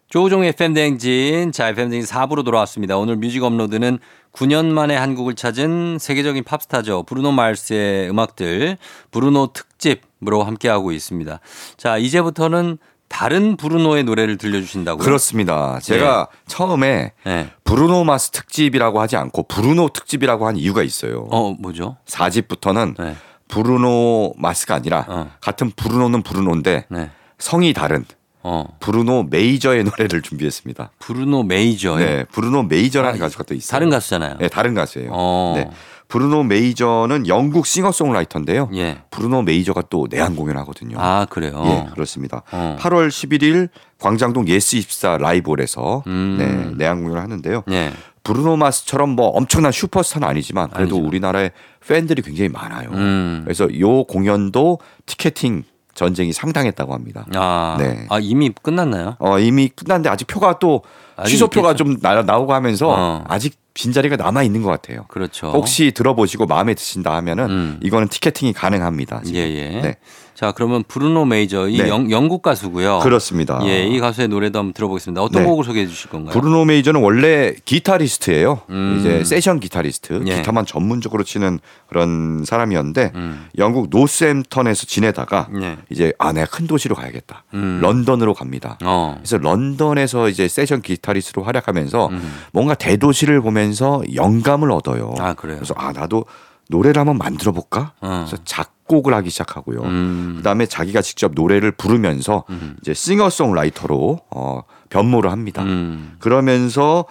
조우종의 0.09 0.49
FM 0.49 0.73
대행진. 0.73 1.51
자, 1.51 1.67
FM 1.67 1.89
대행진 1.89 2.15
4부로 2.15 2.45
돌아왔습니다. 2.45 2.97
오늘 2.97 3.17
뮤직 3.17 3.43
업로드는 3.43 3.99
9년 4.31 4.67
만에 4.67 4.95
한국을 4.95 5.35
찾은 5.35 5.97
세계적인 5.99 6.45
팝스타죠. 6.45 7.03
브루노 7.03 7.33
마르스의 7.33 8.09
음악들, 8.09 8.77
브루노 9.11 9.47
특집 9.51 10.01
으로 10.25 10.43
함께하고 10.43 10.91
있습니다. 10.91 11.39
자, 11.77 11.97
이제부터는 11.97 12.79
다른 13.07 13.55
브루노의 13.55 14.03
노래를 14.03 14.37
들려주신다고요? 14.37 15.03
그렇습니다. 15.05 15.79
제가 15.79 16.27
처음에 16.47 17.13
네. 17.23 17.49
브루노 17.63 18.03
마스 18.03 18.31
특집이라고 18.31 18.99
하지 18.99 19.15
않고 19.15 19.43
브루노 19.43 19.89
특집이라고 19.89 20.47
한 20.47 20.57
이유가 20.57 20.83
있어요. 20.83 21.27
어, 21.31 21.53
뭐죠? 21.59 21.97
4집부터는 22.05 22.95
네. 22.97 23.15
브루노 23.47 24.33
마스가 24.37 24.75
아니라 24.75 25.05
어. 25.07 25.31
같은 25.39 25.71
브루노는 25.71 26.23
브루노인데 26.23 26.85
네. 26.89 27.09
성이 27.37 27.73
다른 27.73 28.03
어. 28.43 28.65
브루노 28.79 29.27
메이저의 29.29 29.83
노래를 29.83 30.21
준비했습니다. 30.21 30.91
브루노 30.99 31.43
메이저요. 31.43 31.97
네, 31.97 32.25
브루노 32.31 32.63
메이저라는 32.63 33.19
아, 33.19 33.23
가수가 33.23 33.43
또 33.43 33.53
있어요. 33.53 33.71
다른 33.71 33.89
가수잖아요. 33.89 34.37
네, 34.39 34.47
다른 34.47 34.73
가수예요. 34.73 35.09
어. 35.13 35.53
네. 35.55 35.69
브루노 36.07 36.43
메이저는 36.43 37.27
영국 37.27 37.65
싱어송라이터인데요. 37.67 38.69
예. 38.75 38.99
브루노 39.11 39.41
메이저가 39.41 39.83
또 39.89 40.07
내한 40.09 40.35
공연하거든요. 40.35 40.97
아, 40.99 41.25
그래요? 41.29 41.61
예, 41.65 41.93
그렇습니다. 41.93 42.43
어. 42.51 42.77
8월 42.79 43.09
11일 43.09 43.69
광장동 43.99 44.47
예스 44.47 44.77
24 44.77 45.17
라이브홀에서 45.17 46.03
음. 46.07 46.37
네, 46.39 46.75
내한 46.77 47.01
공연을 47.03 47.21
하는데요. 47.21 47.63
예. 47.71 47.91
브루노 48.23 48.57
마스처럼 48.57 49.11
뭐 49.11 49.27
엄청난 49.27 49.71
슈퍼스타는 49.71 50.27
아니지만 50.27 50.69
그래도 50.69 50.95
아니죠. 50.95 51.07
우리나라에 51.07 51.51
팬들이 51.85 52.21
굉장히 52.21 52.49
많아요. 52.49 52.89
음. 52.91 53.41
그래서 53.45 53.67
요 53.79 54.03
공연도 54.03 54.79
티켓팅 55.05 55.63
전쟁이 55.93 56.31
상당했다고 56.31 56.93
합니다. 56.93 57.25
아, 57.35 57.75
네. 57.79 58.05
아, 58.09 58.19
이미 58.19 58.51
끝났나요? 58.61 59.15
어, 59.19 59.39
이미 59.39 59.67
끝났는데 59.69 60.09
아직 60.09 60.27
표가 60.27 60.59
또 60.59 60.83
아직 61.15 61.31
취소표가 61.31 61.71
있겠죠. 61.71 61.83
좀 61.85 61.99
나, 62.01 62.21
나오고 62.21 62.53
하면서 62.53 62.87
어. 62.89 63.23
아직 63.27 63.57
빈자리가 63.77 64.15
남아 64.15 64.41
있는 64.41 64.63
것 64.63 64.71
같아요. 64.71 65.05
그렇죠. 65.07 65.51
혹시 65.51 65.91
들어보시고 65.91 66.47
마음에 66.47 66.73
드신다 66.73 67.15
하면은 67.17 67.49
음. 67.49 67.79
이거는 67.83 68.07
티켓팅이 68.07 68.53
가능합니다. 68.53 69.21
지금. 69.23 69.39
예, 69.39 69.43
예. 69.43 69.81
네. 69.81 69.95
자, 70.37 70.51
그러면 70.51 70.83
브루노 70.87 71.25
메이저 71.25 71.67
이 71.67 71.79
네. 71.79 71.89
영, 71.89 72.11
영국 72.11 72.43
가수고요. 72.43 72.99
그렇습니다. 72.99 73.59
예, 73.63 73.87
이 73.87 73.99
가수의 73.99 74.27
노래도 74.27 74.59
한번 74.59 74.71
들어보겠습니다. 74.73 75.19
어떤 75.19 75.41
네. 75.41 75.49
곡을 75.49 75.63
소개해 75.63 75.87
주실 75.87 76.11
건가요? 76.11 76.31
브루노 76.31 76.65
메이저는 76.65 77.01
원래 77.01 77.55
기타리스트예요. 77.65 78.61
음. 78.69 78.97
이제 78.99 79.23
세션 79.23 79.59
기타리스트, 79.59 80.21
예. 80.27 80.35
기타만 80.35 80.67
전문적으로 80.67 81.23
치는 81.23 81.57
그런 81.87 82.45
사람이었는데 82.45 83.13
음. 83.15 83.47
영국 83.57 83.87
노스햄턴에서 83.89 84.85
지내다가 84.85 85.47
예. 85.59 85.77
이제 85.89 86.13
아 86.19 86.31
내가 86.33 86.45
큰 86.45 86.67
도시로 86.67 86.93
가야겠다. 86.93 87.43
음. 87.55 87.79
런던으로 87.81 88.35
갑니다. 88.35 88.77
어. 88.83 89.15
그래서 89.17 89.39
런던에서 89.39 90.29
이제 90.29 90.47
세션 90.47 90.83
기타리스트로 90.83 91.41
활약하면서 91.41 92.09
음. 92.11 92.33
뭔가 92.51 92.75
대도시를 92.75 93.41
보면서 93.41 94.03
영감을 94.13 94.69
얻어요. 94.69 95.15
아, 95.17 95.33
그래요. 95.33 95.57
그래서 95.57 95.73
아 95.77 95.93
나도 95.93 96.25
노래를 96.69 96.99
한번 96.99 97.17
만들어 97.17 97.51
볼까? 97.51 97.93
어. 98.01 98.25
그래서 98.27 98.43
작곡을 98.43 99.13
하기 99.13 99.29
시작하고요. 99.29 99.81
음. 99.81 100.33
그다음에 100.37 100.65
자기가 100.65 101.01
직접 101.01 101.31
노래를 101.33 101.71
부르면서 101.71 102.43
음. 102.49 102.75
이제 102.81 102.93
싱어송라이터로 102.93 104.19
어, 104.29 104.61
변모를 104.89 105.31
합니다. 105.31 105.63
음. 105.63 106.15
그러면서 106.19 107.05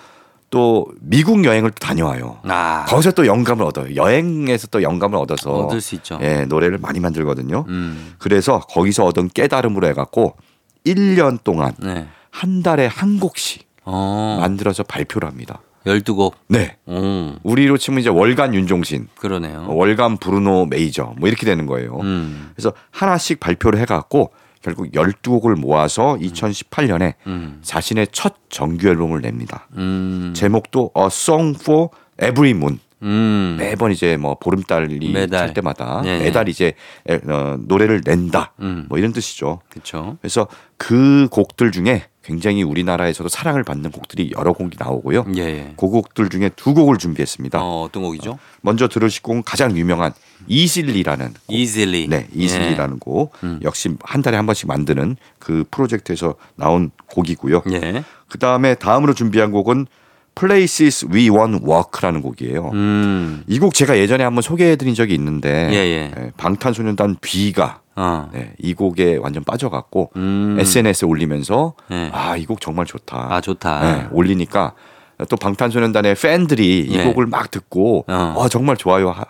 또 0.50 0.86
미국 1.00 1.44
여행을 1.44 1.70
또 1.72 1.86
다녀와요. 1.86 2.38
아. 2.44 2.84
거기서 2.88 3.12
또 3.12 3.26
영감을 3.26 3.64
얻어요. 3.64 3.94
여행에서 3.94 4.68
또 4.68 4.82
영감을 4.82 5.18
얻어서 5.18 5.50
얻을 5.50 5.80
수 5.80 5.94
있죠. 5.96 6.18
예, 6.22 6.44
노래를 6.44 6.78
많이 6.78 7.00
만들거든요. 7.00 7.64
음. 7.68 8.14
그래서 8.18 8.60
거기서 8.60 9.04
얻은 9.06 9.30
깨달음으로 9.34 9.86
해갖고 9.88 10.36
1년 10.86 11.42
동안 11.42 11.72
네. 11.78 12.06
한 12.30 12.62
달에 12.62 12.86
한 12.86 13.18
곡씩 13.18 13.66
어. 13.84 14.38
만들어서 14.40 14.82
발표를 14.82 15.28
합니다. 15.28 15.60
12곡. 15.86 16.32
네. 16.48 16.76
음. 16.88 17.38
우리로 17.42 17.78
치면 17.78 18.00
이제 18.00 18.08
월간 18.10 18.54
윤종신, 18.54 19.08
그러네요. 19.18 19.66
월간 19.68 20.18
브루노 20.18 20.66
메이저 20.66 21.14
뭐 21.18 21.28
이렇게 21.28 21.46
되는 21.46 21.66
거예요. 21.66 21.98
음. 22.00 22.50
그래서 22.54 22.72
하나씩 22.90 23.40
발표를 23.40 23.78
해갖고 23.80 24.32
결국 24.62 24.90
12곡을 24.90 25.54
모아서 25.54 26.16
2018년에 26.20 27.14
음. 27.28 27.60
자신의 27.62 28.08
첫 28.10 28.34
정규 28.48 28.88
앨범을 28.88 29.20
냅니다. 29.20 29.68
음. 29.76 30.32
제목도 30.34 30.90
A 30.98 31.06
Song 31.06 31.56
for 31.60 31.88
Every 32.20 32.50
Moon. 32.50 32.80
음. 33.02 33.56
매번 33.58 33.92
이제 33.92 34.16
뭐 34.16 34.34
보름달이 34.36 35.12
매달. 35.12 35.46
찰 35.46 35.54
때마다 35.54 36.02
예. 36.06 36.18
매달 36.18 36.48
이제 36.48 36.72
에, 37.08 37.20
어, 37.28 37.58
노래를 37.60 38.00
낸다. 38.04 38.54
음. 38.60 38.86
뭐 38.88 38.98
이런 38.98 39.12
뜻이죠. 39.12 39.60
그렇죠. 39.68 40.16
그래서 40.20 40.48
그 40.78 41.28
곡들 41.30 41.70
중에 41.70 42.04
굉장히 42.26 42.64
우리나라에서도 42.64 43.28
사랑을 43.28 43.62
받는 43.62 43.92
곡들이 43.92 44.32
여러 44.36 44.52
곡이 44.52 44.76
나오고요. 44.80 45.26
예, 45.36 45.42
예. 45.42 45.74
그 45.76 45.86
곡들 45.86 46.28
중에 46.28 46.50
두 46.56 46.74
곡을 46.74 46.98
준비했습니다. 46.98 47.62
어, 47.62 47.82
어떤 47.82 48.02
곡이죠? 48.02 48.36
먼저 48.62 48.88
들으실 48.88 49.22
곡은 49.22 49.44
가장 49.44 49.76
유명한 49.76 50.12
이실리라는 50.48 51.34
곡. 51.46 51.54
Easily. 51.54 52.08
네, 52.08 52.26
이실리라는 52.34 52.98
곡. 52.98 53.32
음. 53.44 53.60
역시 53.62 53.90
한 54.02 54.22
달에 54.22 54.36
한 54.36 54.44
번씩 54.44 54.66
만드는 54.66 55.16
그 55.38 55.64
프로젝트에서 55.70 56.34
나온 56.56 56.90
곡이고요. 57.12 57.62
예. 57.70 57.76
예. 57.76 58.04
그 58.28 58.38
다음에 58.38 58.74
다음으로 58.74 59.14
준비한 59.14 59.52
곡은 59.52 59.86
Places 60.38 61.06
We 61.10 61.30
Want 61.30 61.64
Walk라는 61.66 62.20
곡이에요. 62.22 62.70
음. 62.74 63.42
이곡 63.46 63.72
제가 63.74 63.96
예전에 63.98 64.22
한번 64.22 64.42
소개해드린 64.42 64.94
적이 64.94 65.14
있는데 65.14 65.68
예, 65.72 65.76
예. 65.76 66.12
예, 66.16 66.30
방탄소년단 66.36 67.16
B가 67.22 67.80
어. 67.96 68.28
네, 68.32 68.52
이 68.58 68.74
곡에 68.74 69.16
완전 69.16 69.42
빠져갖고 69.44 70.10
음. 70.16 70.56
SNS에 70.60 71.08
올리면서 71.08 71.74
네. 71.88 72.10
아이 72.12 72.44
곡 72.44 72.60
정말 72.60 72.84
좋다. 72.84 73.34
아, 73.34 73.40
좋다. 73.40 73.80
네, 73.80 74.06
올리니까 74.12 74.74
또 75.30 75.36
방탄소년단의 75.36 76.14
팬들이 76.14 76.80
이 76.86 76.94
예. 76.98 77.04
곡을 77.04 77.26
막 77.26 77.50
듣고 77.50 78.04
어. 78.06 78.34
아 78.38 78.48
정말 78.50 78.76
좋아요 78.76 79.10
하- 79.10 79.24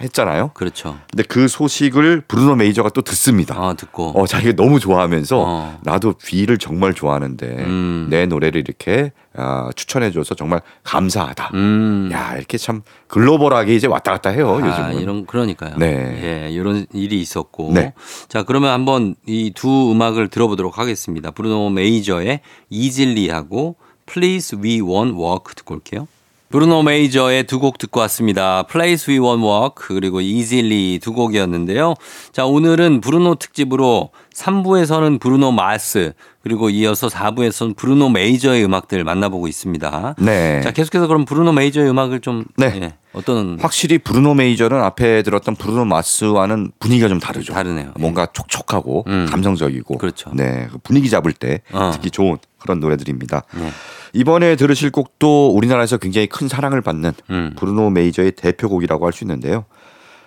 했잖아요. 0.00 0.50
그렇죠. 0.54 0.98
근데 1.10 1.22
그 1.22 1.46
소식을 1.48 2.22
브루노 2.26 2.56
메이저가 2.56 2.90
또 2.90 3.02
듣습니다. 3.02 3.58
어, 3.60 3.74
듣고. 3.76 4.12
어, 4.20 4.26
자기가 4.26 4.54
너무 4.56 4.80
좋아하면서 4.80 5.44
어. 5.46 5.78
나도 5.84 6.14
비를 6.14 6.58
정말 6.58 6.94
좋아하는데 6.94 7.46
음. 7.46 8.06
내 8.10 8.26
노래를 8.26 8.60
이렇게 8.60 9.12
아, 9.36 9.70
추천해줘서 9.76 10.34
정말 10.34 10.60
감사하다. 10.82 11.50
음. 11.54 12.08
야 12.12 12.36
이렇게 12.36 12.58
참 12.58 12.82
글로벌하게 13.08 13.74
이제 13.74 13.86
왔다 13.86 14.10
갔다 14.12 14.30
해요 14.30 14.58
아, 14.62 14.66
요즘은. 14.66 15.00
이런 15.00 15.26
그러니까요. 15.26 15.76
네. 15.76 16.44
예, 16.46 16.50
이런 16.50 16.86
일이 16.92 17.20
있었고. 17.20 17.72
네. 17.72 17.94
자, 18.28 18.42
그러면 18.42 18.72
한번 18.72 19.14
이 19.26 19.52
두 19.54 19.92
음악을 19.92 20.28
들어보도록 20.28 20.78
하겠습니다. 20.78 21.30
브루노 21.30 21.70
메이저의 21.70 22.40
이질리하고 22.70 23.76
Please 24.06 24.58
We 24.58 24.80
Won't 24.80 25.16
Walk 25.18 25.54
듣고 25.56 25.74
올게요. 25.76 26.08
브루노 26.54 26.84
메이저의 26.84 27.48
두 27.48 27.58
곡 27.58 27.78
듣고 27.78 27.98
왔습니다. 28.02 28.62
Place 28.62 29.12
We 29.12 29.18
Want 29.18 29.44
Walk 29.44 29.74
그리고 29.88 30.20
Easily 30.20 31.00
두 31.00 31.12
곡이었는데요. 31.12 31.94
자 32.30 32.46
오늘은 32.46 33.00
브루노 33.00 33.34
특집으로 33.36 34.10
3부에서는 34.32 35.18
브루노 35.18 35.50
마스 35.50 36.12
그리고 36.44 36.70
이어서 36.70 37.08
4부에서는 37.08 37.74
브루노 37.74 38.10
메이저의 38.10 38.64
음악들 38.64 39.02
만나보고 39.02 39.48
있습니다. 39.48 40.14
네. 40.20 40.60
자 40.62 40.70
계속해서 40.70 41.08
그럼 41.08 41.24
브루노 41.24 41.52
메이저의 41.54 41.90
음악을 41.90 42.20
좀 42.20 42.44
네. 42.56 42.66
예, 42.80 42.94
어떤 43.14 43.58
확실히 43.60 43.98
브루노 43.98 44.34
메이저는 44.34 44.80
앞에 44.80 45.22
들었던 45.22 45.56
브루노 45.56 45.86
마스와는 45.86 46.70
분위기가 46.78 47.08
좀 47.08 47.18
다르죠. 47.18 47.52
다르네요. 47.52 47.94
뭔가 47.98 48.26
촉촉하고 48.32 49.02
음. 49.08 49.26
감성적이고 49.28 49.98
그렇죠. 49.98 50.30
네, 50.32 50.68
그 50.70 50.78
분위기 50.84 51.10
잡을 51.10 51.32
때 51.32 51.62
어. 51.72 51.90
듣기 51.94 52.12
좋은 52.12 52.38
그런 52.60 52.78
노래들입니다. 52.78 53.42
네. 53.54 53.70
이번에 54.14 54.56
들으실 54.56 54.90
곡도 54.90 55.50
우리나라에서 55.54 55.98
굉장히 55.98 56.26
큰 56.28 56.48
사랑을 56.48 56.80
받는 56.80 57.12
음. 57.30 57.52
브루노 57.56 57.90
메이저의 57.90 58.32
대표곡이라고 58.32 59.04
할 59.04 59.12
수 59.12 59.24
있는데요. 59.24 59.64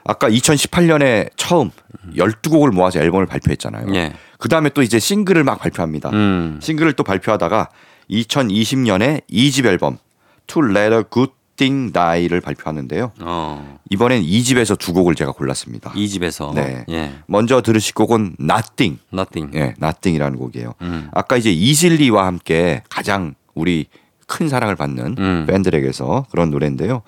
아까 0.05 0.29
2018년에 0.29 1.29
처음 1.35 1.71
12곡을 2.15 2.71
모아서 2.71 2.99
앨범을 2.99 3.25
발표했잖아요. 3.25 3.93
예. 3.95 4.13
그 4.37 4.47
다음에 4.47 4.69
또 4.69 4.81
이제 4.81 4.99
싱글을 4.99 5.43
막 5.43 5.59
발표합니다. 5.59 6.09
음. 6.11 6.59
싱글을 6.61 6.93
또 6.93 7.03
발표하다가 7.03 7.69
2020년에 8.09 9.21
2집 9.29 9.65
앨범 9.65 9.97
To 10.47 10.63
Let 10.63 10.95
a 10.95 11.03
Good 11.11 11.33
Thing 11.57 11.91
Die를 11.91 12.39
발표하는데요. 12.39 13.11
어. 13.19 13.79
이번엔 13.89 14.21
2집에서 14.21 14.77
두 14.79 14.93
곡을 14.93 15.15
제가 15.15 15.31
골랐습니다. 15.33 15.91
이 15.95 16.07
집에서 16.07 16.53
네. 16.55 16.85
예. 16.89 17.11
먼저 17.25 17.61
들으실 17.61 17.93
곡은 17.93 18.37
Nothing. 18.39 19.01
Nothing. 19.13 19.57
예, 19.57 19.73
Nothing이라는 19.81 20.37
곡이에요. 20.37 20.73
음. 20.81 21.09
아까 21.13 21.35
이제 21.35 21.51
이실리와 21.51 22.25
함께 22.25 22.83
가장 22.89 23.35
우리 23.57 23.87
큰 24.27 24.49
사랑을 24.49 24.75
받는 24.75 25.15
음. 25.17 25.45
팬들에게서 25.47 26.27
그런 26.31 26.51
노래인데요. 26.51 27.01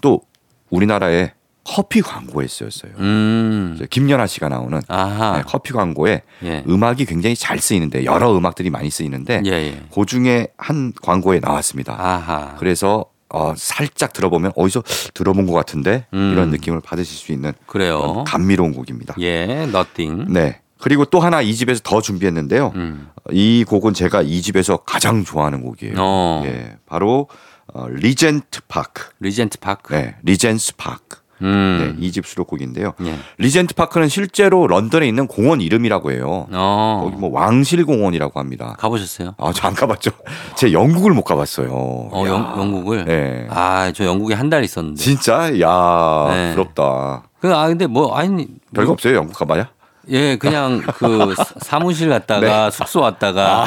또 0.00 0.22
우리나라에 0.70 1.32
커피 1.64 2.00
광고에 2.00 2.48
쓰였어요. 2.48 2.92
음. 2.98 3.78
김연아 3.88 4.26
씨가 4.26 4.48
나오는. 4.48 4.80
네, 4.80 5.42
커피 5.46 5.72
광고에 5.72 6.22
예. 6.42 6.64
음악이 6.68 7.04
굉장히 7.04 7.36
잘 7.36 7.58
쓰이는데 7.60 8.04
여러 8.04 8.36
음악들이 8.36 8.68
많이 8.70 8.90
쓰이는데 8.90 9.42
예, 9.46 9.50
예. 9.50 9.82
그 9.94 10.04
중에 10.04 10.48
한 10.56 10.92
광고에 11.00 11.38
나왔습니다. 11.38 11.94
아하. 11.98 12.56
그래서 12.58 13.04
어, 13.28 13.54
살짝 13.56 14.12
들어보면 14.12 14.52
어디서 14.56 14.82
들어본 15.14 15.46
것 15.46 15.52
같은데 15.52 16.06
음. 16.14 16.32
이런 16.32 16.50
느낌을 16.50 16.80
받으실 16.80 17.16
수 17.16 17.32
있는 17.32 17.52
그래요. 17.66 18.24
감미로운 18.26 18.74
곡입니다. 18.74 19.14
예, 19.20 19.44
Nothing. 19.68 20.32
네. 20.32 20.60
그리고 20.82 21.04
또 21.04 21.20
하나 21.20 21.40
이 21.40 21.54
집에서 21.54 21.80
더 21.84 22.00
준비했는데요. 22.00 22.72
음. 22.74 23.08
이 23.30 23.64
곡은 23.66 23.94
제가 23.94 24.22
이 24.22 24.42
집에서 24.42 24.78
가장 24.78 25.24
좋아하는 25.24 25.62
곡이에요. 25.62 25.94
어. 25.96 26.42
예, 26.44 26.76
바로 26.86 27.28
어, 27.72 27.86
리젠트 27.88 28.62
파크. 28.66 29.04
리젠트 29.20 29.58
파크. 29.60 29.94
네, 29.94 30.16
리젠스 30.24 30.74
파크. 30.76 31.22
네, 31.40 31.46
음. 31.48 31.96
2집 32.00 32.26
수록곡인데요. 32.26 32.94
예. 33.04 33.16
리젠트 33.38 33.74
파크는 33.74 34.08
실제로 34.08 34.66
런던에 34.66 35.06
있는 35.08 35.26
공원 35.28 35.60
이름이라고 35.60 36.12
해요. 36.12 36.46
어. 36.52 37.00
거기 37.04 37.16
뭐 37.16 37.30
왕실 37.32 37.84
공원이라고 37.84 38.38
합니다. 38.40 38.74
가보셨어요? 38.78 39.34
아, 39.38 39.52
저 39.52 39.68
안 39.68 39.74
가봤죠. 39.74 40.10
제 40.56 40.72
영국을 40.72 41.12
못 41.12 41.22
가봤어요. 41.22 41.68
어, 41.72 42.24
야. 42.26 42.28
영, 42.28 42.54
영국을? 42.58 43.04
네. 43.04 43.46
아, 43.50 43.92
저 43.94 44.04
영국에 44.04 44.34
한 44.34 44.50
달 44.50 44.62
있었는데. 44.64 45.00
진짜? 45.02 45.58
야, 45.60 46.26
네. 46.32 46.54
부럽다. 46.54 47.24
그, 47.40 47.52
아, 47.54 47.66
근데 47.68 47.86
뭐, 47.86 48.14
아니. 48.16 48.46
별거 48.74 48.92
없어요, 48.92 49.14
영국 49.16 49.36
가봐야? 49.36 49.70
예, 50.08 50.36
그냥 50.36 50.80
그 50.80 51.34
사- 51.36 51.44
사무실 51.62 52.08
갔다가 52.08 52.70
숙소 52.70 53.00
왔다가 53.00 53.66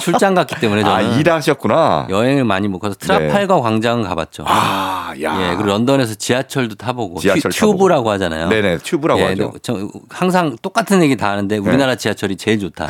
출장 0.00 0.34
갔기 0.34 0.56
때문에 0.60 0.82
네. 0.82 0.88
아, 0.88 1.00
저는 1.02 1.18
일하셨구나. 1.18 2.06
여행을 2.10 2.44
많이 2.44 2.68
못 2.68 2.78
가서 2.78 2.94
트라팔가 2.96 3.60
광장은 3.60 4.04
가봤죠. 4.04 4.44
아, 4.46 5.14
야. 5.22 5.40
예, 5.42 5.54
그리고 5.56 5.64
런던에서 5.70 6.14
지하철도 6.16 6.74
타보고 6.74 7.20
지하철 7.20 7.50
튜, 7.50 7.60
튜브라고 7.60 8.10
하잖아요. 8.10 8.48
네네, 8.48 8.78
튜브라고 8.78 9.20
예, 9.20 9.24
하죠. 9.28 9.50
네. 9.54 9.58
저 9.62 9.88
항상 10.10 10.56
똑같은 10.60 11.02
얘기 11.02 11.16
다 11.16 11.30
하는데 11.30 11.56
우리나라 11.56 11.94
지하철이 11.94 12.36
제일 12.36 12.58
좋다. 12.60 12.86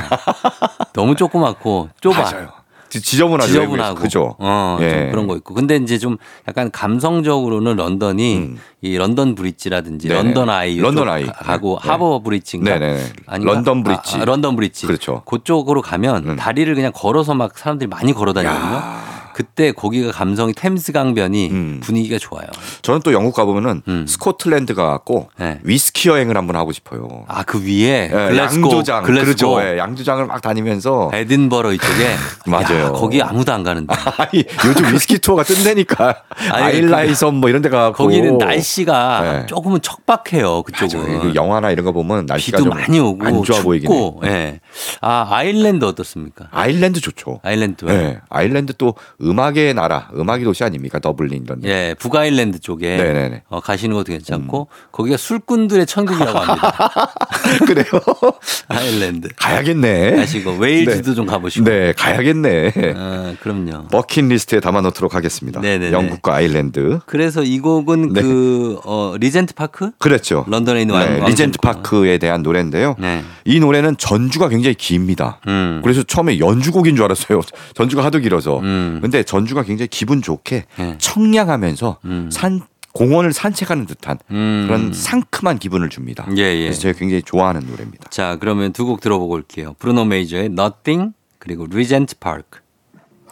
너무 0.93 1.15
조그맣고 1.15 1.91
좁아. 2.01 2.17
맞아요. 2.21 2.60
지- 2.91 3.01
지저분하죠. 3.01 3.49
지저분하고 3.53 3.95
그죠? 3.95 4.35
어, 4.39 4.77
좀 4.79 4.87
예. 4.87 5.09
그런 5.11 5.27
거 5.27 5.37
있고. 5.37 5.55
근데 5.55 5.77
이제 5.77 5.97
좀 5.99 6.17
약간 6.49 6.71
감성적으로는 6.71 7.77
런던이 7.77 8.37
음. 8.37 8.59
이 8.83 8.97
런던 8.99 9.35
브릿지라든지 9.35 10.09
네네. 10.09 10.23
런던 10.23 10.51
아이 10.51 10.79
런던 10.79 11.09
아이. 11.09 11.25
가- 11.27 11.33
가고 11.33 11.79
네. 11.83 11.89
하버 11.89 12.21
브릿지인가? 12.23 12.79
아닌가? 13.27 13.53
런던 13.53 13.83
브릿지. 13.85 14.17
아, 14.17 14.23
아, 14.23 14.25
런던 14.25 14.57
브릿지. 14.57 14.87
그렇죠. 14.87 15.23
그쪽으로 15.25 15.81
가면 15.83 16.29
음. 16.31 16.37
다리를 16.37 16.75
그냥 16.75 16.93
걸어서 16.95 17.35
막 17.35 17.57
사람들이 17.57 17.89
많이 17.89 18.13
걸어 18.13 18.33
다니거든요. 18.33 19.10
야. 19.31 19.33
그때 19.35 19.73
거기가 19.73 20.11
감성이 20.13 20.53
템스 20.53 20.93
강변이 20.93 21.51
음. 21.51 21.81
분위기가 21.83 22.19
좋아요. 22.19 22.47
저는 22.83 23.01
또 23.05 23.13
영국 23.13 23.35
가보면은 23.35 23.83
음. 23.89 24.07
스코틀랜드 24.07 24.75
가 24.75 24.87
갖고 24.91 25.29
네. 25.39 25.59
위스키 25.63 26.09
여행을 26.09 26.37
한번 26.37 26.57
하고 26.57 26.73
싶어요. 26.73 27.25
아 27.29 27.45
그 27.51 27.65
위에 27.65 28.05
예, 28.05 28.09
글래스고, 28.11 28.69
양조장. 28.69 29.03
글래스고, 29.03 29.55
그렇죠. 29.55 29.63
예, 29.63 29.79
양조장을 29.79 30.25
막 30.27 30.41
다니면서. 30.41 31.11
에든버러 31.13 31.73
이쪽에 31.73 32.15
맞아요. 32.47 32.85
야, 32.87 32.93
거기 32.93 33.21
아무도 33.23 33.53
안 33.53 33.63
가는데 33.65 33.93
아니, 34.19 34.45
요즘 34.67 34.93
위스키 34.95 35.19
투어가 35.19 35.43
뜬다니까. 35.43 36.23
아일라 36.53 37.15
섬 37.15 37.32
뭐 37.32 37.49
이런 37.49 37.63
데 37.63 37.69
가고. 37.69 37.95
거기는 37.97 38.39
날씨가 38.39 39.21
네. 39.23 39.47
조금은 39.47 39.81
척박해요. 39.83 40.63
그쪽은 40.63 41.21
그 41.21 41.35
영화나 41.35 41.71
이런 41.71 41.85
거 41.85 41.93
보면 41.93 42.27
날씨가 42.27 42.59
비도 42.59 42.71
좀 42.71 42.79
많이 42.79 42.99
오고 43.01 43.27
안 43.27 43.43
좋아 43.43 43.63
보이긴 43.63 43.91
해. 43.91 43.95
춥고 43.95 44.21
예. 44.27 44.61
아 45.01 45.27
아일랜드 45.31 45.85
어떻습니까? 45.85 46.47
아일랜드 46.51 47.01
좋죠. 47.01 47.41
아일랜드 47.43 47.85
예. 47.89 48.19
아일랜드 48.29 48.75
또 48.79 48.95
음악의 49.31 49.75
나라, 49.75 50.09
음악의 50.17 50.45
도시 50.45 50.65
아닙니까? 50.65 50.99
더블린 50.99 51.45
이런. 51.45 51.61
데. 51.61 51.69
예, 51.69 51.95
북아일랜드 51.99 52.59
쪽에 52.61 52.97
네네네. 52.97 53.43
어, 53.49 53.61
가시는 53.61 53.95
것도 53.95 54.13
괜찮고 54.13 54.69
거기가 54.93 55.17
술꾼들의 55.17 55.87
천국이라고 55.87 56.39
합니다. 56.39 57.13
그래요? 57.67 57.85
아일랜드 58.69 59.29
가야겠네. 59.37 60.17
가시고 60.17 60.57
웨일즈도 60.57 61.15
좀 61.15 61.27
가보시고. 61.27 61.65
네, 61.65 61.93
가야겠네. 61.97 62.73
어, 62.97 63.35
그럼요. 63.41 63.89
버킷리스트에 63.89 64.61
담아놓도록 64.61 65.15
하겠습니다. 65.15 65.61
네네네. 65.61 65.93
영국과 65.93 66.35
아일랜드. 66.37 67.01
그래서 67.07 67.43
이 67.43 67.59
곡은 67.61 68.13
네. 68.13 68.23
그 68.23 68.79
어, 68.85 69.15
리젠트 69.19 69.55
파크 69.55 69.91
그렇죠. 69.99 70.45
런던에 70.49 70.83
있는 70.83 70.99
네, 70.99 71.19
왕- 71.21 71.29
리젠트. 71.31 71.59
파크에 71.61 72.19
대한 72.19 72.43
노래인데요. 72.43 72.97
네. 72.99 73.23
이 73.45 73.61
노래는 73.61 73.97
전주가 73.99 74.49
굉장히 74.49 74.75
깁니다. 74.75 75.41
음. 75.47 75.81
그래서 75.83 76.03
처음에 76.03 76.39
연주곡인 76.39 76.97
줄 76.97 77.05
알았어요. 77.05 77.41
전주가 77.75 78.05
하도 78.05 78.19
길어서. 78.19 78.61
음. 78.61 78.99
근데 79.11 79.25
전주가 79.25 79.65
굉장히 79.65 79.89
기분 79.89 80.23
좋게 80.23 80.67
네. 80.79 80.95
청량하면서 80.99 81.99
음. 82.05 82.31
산 82.33 82.61
공원을 82.93 83.33
산책하는 83.33 83.87
듯한 83.87 84.19
음. 84.31 84.65
그런 84.69 84.93
상큼한 84.93 85.59
기분을 85.59 85.89
줍니다. 85.91 86.27
예, 86.37 86.43
예. 86.43 86.63
그래서 86.67 86.81
제가 86.81 86.97
굉장히 86.99 87.23
좋아하는 87.23 87.63
노래입니다. 87.67 88.09
자, 88.11 88.37
그러면 88.41 88.73
두 88.73 88.85
곡 88.87 89.01
들어보고 89.01 89.35
올게요. 89.35 89.75
브루노 89.81 90.05
메이저의 90.05 90.47
Nothing 90.47 91.13
그리고 91.41 91.67
리젠트 91.67 92.19
파크. 92.21 92.61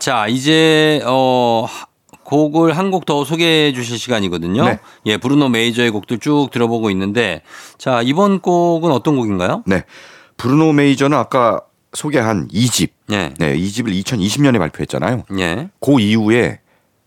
자, 0.01 0.27
이제 0.29 1.01
어 1.07 1.65
하- 1.69 1.87
곡을 2.25 2.77
한 2.77 2.91
곡 2.91 3.07
더 3.07 3.25
소개해 3.25 3.73
주실 3.73 3.99
시간이거든요. 3.99 4.65
네. 4.65 4.79
예, 5.07 5.17
브루노 5.17 5.49
메이저의 5.49 5.91
곡들 5.91 6.19
쭉 6.19 6.49
들어보고 6.53 6.91
있는데 6.91 7.43
자, 7.79 8.03
이번 8.03 8.41
곡은 8.41 8.91
어떤 8.91 9.17
곡인가요? 9.17 9.63
네. 9.67 9.85
브루노 10.37 10.73
메이저는 10.73 11.17
아까 11.17 11.63
소개한 11.93 12.49
2집. 12.49 12.91
예. 13.11 13.35
네, 13.39 13.57
2집을 13.57 13.89
2020년에 14.03 14.59
발표했잖아요. 14.59 15.25
예. 15.39 15.71
그 15.81 16.01
이후에 16.01 16.61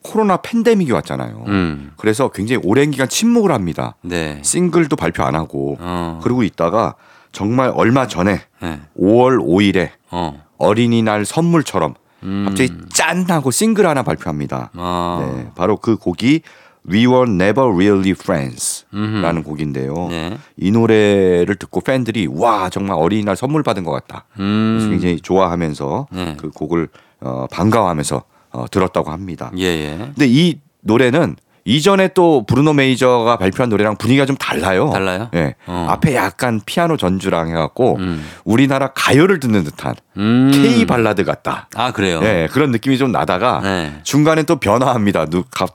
코로나 0.03 0.38
팬데믹이 0.38 0.91
왔잖아요. 0.91 1.43
음. 1.47 1.91
그래서 1.97 2.29
굉장히 2.29 2.61
오랜 2.63 2.91
기간 2.91 3.07
침묵을 3.07 3.51
합니다. 3.51 3.95
네. 4.01 4.41
싱글도 4.43 4.95
발표 4.95 5.23
안 5.23 5.36
하고 5.36 5.77
어. 5.79 6.19
그러고 6.23 6.43
있다가 6.43 6.95
정말 7.32 7.71
얼마 7.75 8.07
전에 8.07 8.41
예. 8.63 8.79
5월 8.99 9.39
5일에 9.39 9.91
어. 10.09 10.43
어린이날 10.57 11.25
선물처럼 11.25 11.93
음. 12.23 12.45
갑자기 12.47 12.71
짠 12.93 13.25
하고 13.29 13.51
싱글 13.51 13.86
하나 13.86 14.03
발표합니다. 14.03 14.71
아. 14.73 15.34
네, 15.36 15.49
바로 15.55 15.77
그 15.77 15.97
곡이 15.97 16.41
We 16.89 17.05
Were 17.05 17.29
Never 17.29 17.69
Really 17.73 18.11
Friends라는. 18.11 19.43
곡인데요. 19.43 20.07
네. 20.09 20.38
이 20.57 20.71
노래를 20.71 21.55
듣고 21.55 21.82
팬들이 21.82 22.27
와 22.29 22.69
정말 22.69 22.97
어린이날 22.97 23.36
선물 23.36 23.63
받은 23.63 23.84
것 23.84 23.91
같다. 23.91 24.25
그래서 24.34 24.86
음. 24.86 24.89
굉장히 24.91 25.19
좋아하면서 25.19 26.07
네. 26.11 26.38
그 26.39 26.49
곡을 26.49 26.88
어, 27.21 27.47
반가워하면서 27.51 28.23
어, 28.51 28.65
들었다고 28.69 29.11
합니다. 29.11 29.51
예, 29.57 29.63
예. 29.63 29.97
근데 29.97 30.27
이 30.27 30.59
노래는 30.82 31.36
이전에 31.63 32.09
또 32.15 32.43
브루노 32.45 32.73
메이저가 32.73 33.38
발표한 33.38 33.69
노래랑 33.69 33.97
분위기가 33.97 34.25
좀 34.25 34.36
달라요. 34.36 34.89
달라요? 34.91 35.29
예. 35.36 35.55
어. 35.67 35.86
앞에 35.89 36.15
약간 36.15 36.59
피아노 36.65 36.97
전주랑 36.97 37.49
해갖고 37.49 37.97
음. 37.97 38.25
우리나라 38.43 38.91
가요를 38.93 39.39
듣는 39.39 39.63
듯한 39.63 39.95
음. 40.17 40.51
K 40.51 40.86
발라드 40.86 41.23
같다. 41.23 41.69
아, 41.75 41.91
그래요. 41.91 42.19
예, 42.23 42.47
그런 42.51 42.71
느낌이 42.71 42.97
좀 42.97 43.11
나다가 43.11 43.59
네. 43.61 43.99
중간에 44.03 44.43
또 44.43 44.55
변화합니다. 44.55 45.25
누, 45.27 45.43
가, 45.51 45.67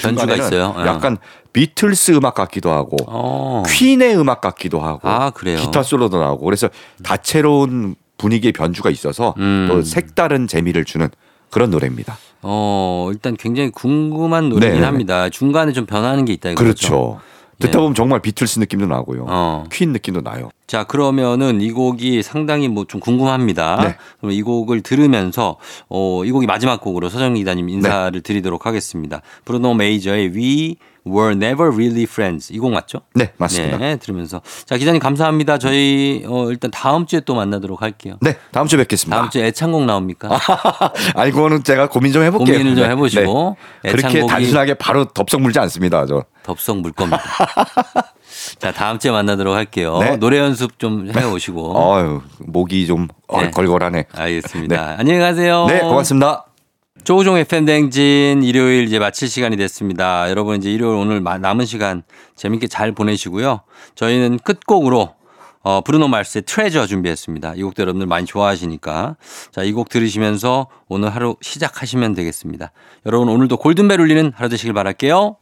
변주가 0.00 0.34
중간에는 0.34 0.46
있어요? 0.46 0.74
예. 0.78 0.86
약간 0.86 1.18
비틀스 1.52 2.12
음악 2.12 2.34
같기도 2.34 2.70
하고 2.70 2.96
어. 3.06 3.62
퀸의 3.66 4.16
음악 4.16 4.40
같기도 4.40 4.80
하고 4.80 5.08
아? 5.08 5.30
기타 5.30 5.82
솔로도 5.82 6.18
나오고 6.18 6.44
그래서 6.44 6.68
다채로운 7.02 7.96
분위기의 8.18 8.52
변주가 8.52 8.90
있어서 8.90 9.34
음. 9.38 9.66
또 9.68 9.82
색다른 9.82 10.46
재미를 10.46 10.84
주는 10.84 11.08
그런 11.50 11.70
노래입니다. 11.70 12.16
어, 12.42 13.08
일단 13.12 13.36
굉장히 13.36 13.70
궁금한 13.70 14.48
노래긴 14.48 14.68
네네네. 14.68 14.86
합니다. 14.86 15.28
중간에 15.28 15.72
좀 15.72 15.86
변하는 15.86 16.24
게 16.24 16.32
있다 16.32 16.50
이거죠. 16.50 16.62
그렇죠. 16.64 17.20
듣다 17.60 17.72
네. 17.72 17.78
보면 17.78 17.94
정말 17.94 18.20
비틀스 18.20 18.58
느낌도 18.58 18.86
나고요. 18.86 19.26
어. 19.28 19.64
퀸 19.70 19.92
느낌도 19.92 20.22
나요. 20.22 20.50
자, 20.66 20.84
그러면은 20.84 21.60
이 21.60 21.70
곡이 21.70 22.22
상당히 22.22 22.68
뭐 22.68 22.84
좀 22.88 23.00
궁금합니다. 23.00 23.76
네. 23.82 23.96
그럼 24.18 24.32
이 24.32 24.42
곡을 24.42 24.80
들으면서 24.80 25.56
어, 25.88 26.24
이 26.24 26.30
곡이 26.32 26.46
마지막 26.46 26.80
곡으로 26.80 27.08
서정 27.08 27.34
기자님 27.34 27.66
네. 27.66 27.72
인사를 27.74 28.20
드리도록 28.22 28.66
하겠습니다. 28.66 29.20
브루노 29.44 29.74
메이저의 29.74 30.30
We 30.34 30.76
Were 31.06 31.32
Never 31.34 31.72
Really 31.72 32.02
Friends 32.02 32.52
이곡 32.52 32.72
맞죠? 32.72 33.00
네, 33.14 33.32
맞습니다. 33.38 33.78
네. 33.78 33.90
네, 33.90 33.96
들으면서 33.96 34.40
자 34.66 34.76
기자님 34.76 35.00
감사합니다. 35.00 35.58
저희 35.58 36.24
어, 36.26 36.50
일단 36.50 36.70
다음 36.70 37.06
주에 37.06 37.20
또 37.20 37.34
만나도록 37.34 37.82
할게요. 37.82 38.16
네, 38.20 38.36
다음 38.52 38.66
주에 38.66 38.78
뵙겠습니다. 38.78 39.16
다음 39.16 39.30
주에 39.30 39.46
애창곡 39.46 39.84
나옵니까? 39.84 40.28
알고는 41.16 41.64
제가 41.64 41.88
고민 41.88 42.12
좀 42.12 42.22
해볼게요. 42.22 42.56
고민을 42.58 42.76
좀 42.76 42.84
네. 42.84 42.90
해보시고 42.90 43.56
네. 43.84 43.90
그렇게 43.92 44.20
애창곡이- 44.22 44.28
단순하게 44.28 44.74
바로 44.74 45.04
덥석 45.06 45.40
물지 45.40 45.58
않습니다. 45.60 46.06
저. 46.06 46.24
덥석 46.42 46.78
물 46.78 46.92
겁니다. 46.92 47.22
자 48.58 48.72
다음 48.72 48.98
주에 48.98 49.10
만나도록 49.10 49.54
할게요. 49.54 49.98
네. 50.00 50.16
노래 50.16 50.38
연습 50.38 50.78
좀 50.78 51.10
해오시고. 51.14 51.76
어유 51.78 52.22
목이 52.40 52.86
좀 52.86 53.08
네. 53.08 53.08
얼걸걸하네. 53.28 54.04
알겠습니다. 54.14 54.96
안녕히 54.98 55.18
가세요. 55.20 55.66
네, 55.68 55.80
고맙습니다. 55.80 56.44
조우종의 57.10 57.44
팬댕진 57.46 58.44
일요일 58.44 58.84
이제 58.84 59.00
마칠 59.00 59.28
시간이 59.28 59.56
됐습니다. 59.56 60.30
여러분 60.30 60.56
이제 60.58 60.70
일요일 60.72 60.94
오늘 60.94 61.20
마- 61.20 61.38
남은 61.38 61.66
시간 61.66 62.04
재밌게 62.36 62.68
잘 62.68 62.92
보내시고요. 62.92 63.62
저희는 63.96 64.38
끝곡으로 64.44 65.16
어, 65.64 65.80
브루노 65.80 66.06
마스의 66.06 66.42
트레저 66.46 66.86
준비했습니다. 66.86 67.54
이 67.56 67.62
곡도 67.64 67.82
여러분들 67.82 68.06
많이 68.06 68.26
좋아하시니까. 68.26 69.16
자, 69.50 69.62
이 69.64 69.72
곡 69.72 69.88
들으시면서 69.88 70.68
오늘 70.88 71.12
하루 71.12 71.34
시작하시면 71.40 72.14
되겠습니다. 72.14 72.70
여러분 73.06 73.28
오늘도 73.28 73.56
골든벨 73.56 74.00
울리는 74.00 74.30
하루 74.36 74.48
되시길 74.48 74.72
바랄게요. 74.72 75.34